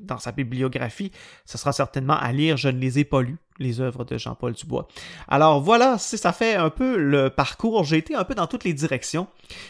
dans 0.00 0.18
sa 0.18 0.32
bibliographie. 0.32 1.12
Ce 1.44 1.58
sera 1.58 1.72
certainement 1.72 2.16
à 2.16 2.32
lire, 2.32 2.56
je 2.56 2.68
ne 2.68 2.78
les 2.78 3.00
ai 3.00 3.04
pas 3.04 3.20
lus 3.20 3.36
les 3.58 3.80
œuvres 3.80 4.04
de 4.04 4.18
Jean-Paul 4.18 4.52
Dubois. 4.52 4.88
Alors 5.28 5.60
voilà, 5.60 5.98
si 5.98 6.18
ça 6.18 6.32
fait 6.32 6.54
un 6.54 6.70
peu 6.70 6.96
le 6.96 7.30
parcours, 7.30 7.84
j'ai 7.84 7.98
été 7.98 8.14
un 8.14 8.24
peu 8.24 8.34
dans 8.34 8.46
toutes 8.46 8.64
les 8.64 8.72
directions, 8.72 9.26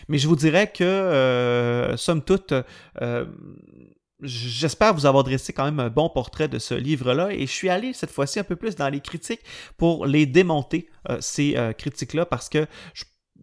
mais 0.09 0.19
je 0.19 0.29
vous 0.29 0.37
dirais 0.37 0.73
que, 0.73 1.95
somme 1.97 2.23
toute, 2.23 2.55
J'espère 4.25 4.95
vous 4.95 5.07
avoir 5.07 5.23
dressé 5.23 5.53
quand 5.53 5.65
même 5.65 5.81
un 5.81 5.91
bon 5.91 6.09
portrait 6.09 6.49
de 6.49 6.59
ce 6.59 6.75
livre-là 6.75 7.33
et 7.33 7.47
je 7.47 7.53
suis 7.53 7.69
allé 7.69 7.93
cette 7.93 8.11
fois-ci 8.11 8.39
un 8.39 8.45
peu 8.45 8.57
plus 8.57 8.75
dans 8.75 8.89
les 8.89 9.01
critiques 9.01 9.43
pour 9.77 10.07
les 10.07 10.25
démonter, 10.25 10.89
euh, 11.11 11.19
ces 11.21 11.57
euh, 11.57 11.73
critiques-là, 11.73 12.25
parce 12.25 12.49
que 12.49 12.67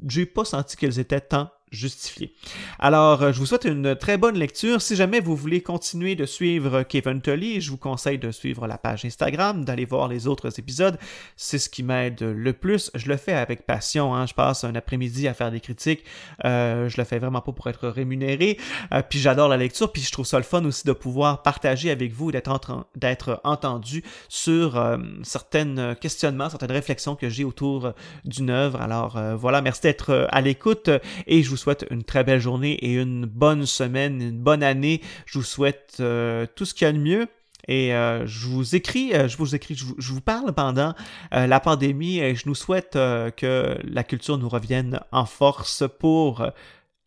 je 0.07 0.19
n'ai 0.19 0.25
pas 0.25 0.45
senti 0.45 0.77
qu'elles 0.77 0.99
étaient 0.99 1.21
tant 1.21 1.51
justifié. 1.71 2.33
Alors, 2.79 3.23
euh, 3.23 3.31
je 3.31 3.39
vous 3.39 3.45
souhaite 3.45 3.63
une 3.63 3.95
très 3.95 4.17
bonne 4.17 4.37
lecture. 4.37 4.81
Si 4.81 4.95
jamais 4.95 5.21
vous 5.21 5.35
voulez 5.35 5.61
continuer 5.61 6.15
de 6.15 6.25
suivre 6.25 6.83
Kevin 6.83 7.21
Tully, 7.21 7.61
je 7.61 7.71
vous 7.71 7.77
conseille 7.77 8.19
de 8.19 8.29
suivre 8.31 8.67
la 8.67 8.77
page 8.77 9.05
Instagram, 9.05 9.63
d'aller 9.63 9.85
voir 9.85 10.09
les 10.09 10.27
autres 10.27 10.59
épisodes. 10.59 10.97
C'est 11.37 11.59
ce 11.59 11.69
qui 11.69 11.81
m'aide 11.83 12.21
le 12.21 12.53
plus. 12.53 12.91
Je 12.93 13.07
le 13.07 13.15
fais 13.15 13.33
avec 13.33 13.65
passion. 13.65 14.13
Hein. 14.13 14.25
Je 14.25 14.33
passe 14.33 14.65
un 14.65 14.75
après-midi 14.75 15.29
à 15.29 15.33
faire 15.33 15.49
des 15.49 15.61
critiques. 15.61 16.03
Euh, 16.43 16.89
je 16.89 16.97
le 16.97 17.05
fais 17.05 17.19
vraiment 17.19 17.39
pas 17.39 17.53
pour 17.53 17.67
être 17.67 17.87
rémunéré. 17.87 18.57
Euh, 18.93 19.01
puis 19.07 19.19
j'adore 19.19 19.47
la 19.47 19.57
lecture. 19.57 19.93
Puis 19.93 20.01
je 20.01 20.11
trouve 20.11 20.25
ça 20.25 20.37
le 20.37 20.43
fun 20.43 20.65
aussi 20.65 20.85
de 20.85 20.93
pouvoir 20.93 21.41
partager 21.41 21.89
avec 21.89 22.11
vous, 22.11 22.31
d'être 22.31 23.41
entendu 23.43 24.03
sur 24.27 24.99
certains 25.23 25.95
questionnements, 25.95 26.49
certaines 26.49 26.71
réflexions 26.71 27.15
que 27.15 27.29
j'ai 27.29 27.45
autour 27.45 27.93
d'une 28.25 28.49
œuvre. 28.49 28.81
Alors 28.81 29.17
voilà, 29.37 29.61
merci 29.61 29.81
d'être 29.81 30.27
à 30.29 30.41
l'écoute 30.41 30.89
et 31.27 31.43
je 31.43 31.49
vous 31.49 31.60
souhaite 31.61 31.85
une 31.89 32.03
très 32.03 32.23
belle 32.23 32.39
journée 32.39 32.73
et 32.73 32.93
une 32.93 33.25
bonne 33.25 33.65
semaine, 33.65 34.21
une 34.21 34.39
bonne 34.39 34.63
année. 34.63 35.01
Je 35.25 35.39
vous 35.39 35.45
souhaite 35.45 35.97
euh, 35.99 36.45
tout 36.55 36.65
ce 36.65 36.73
qu'il 36.73 36.85
y 36.85 36.89
a 36.89 36.93
de 36.93 36.97
mieux. 36.97 37.27
Et 37.67 37.91
je 37.91 38.47
vous 38.47 38.75
écris, 38.75 39.11
je 39.13 39.37
vous 39.37 39.53
écris, 39.53 39.75
je 39.75 40.13
vous, 40.13 40.19
parle 40.19 40.51
pendant 40.51 40.95
la 41.31 41.59
pandémie 41.59 42.17
et 42.17 42.33
je 42.33 42.49
nous 42.49 42.55
souhaite 42.55 42.93
que 42.93 43.77
la 43.83 44.03
culture 44.03 44.39
nous 44.39 44.49
revienne 44.49 44.99
en 45.11 45.25
force 45.25 45.83
pour 45.99 46.43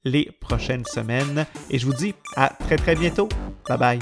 les 0.04 0.30
prochaines 0.40 0.84
semaines. 0.84 1.44
Et 1.70 1.78
je 1.80 1.86
vous 1.86 1.92
dis 1.92 2.14
à 2.36 2.50
très 2.50 2.76
très 2.76 2.94
bientôt. 2.94 3.28
Bye 3.68 3.78
bye. 3.78 3.98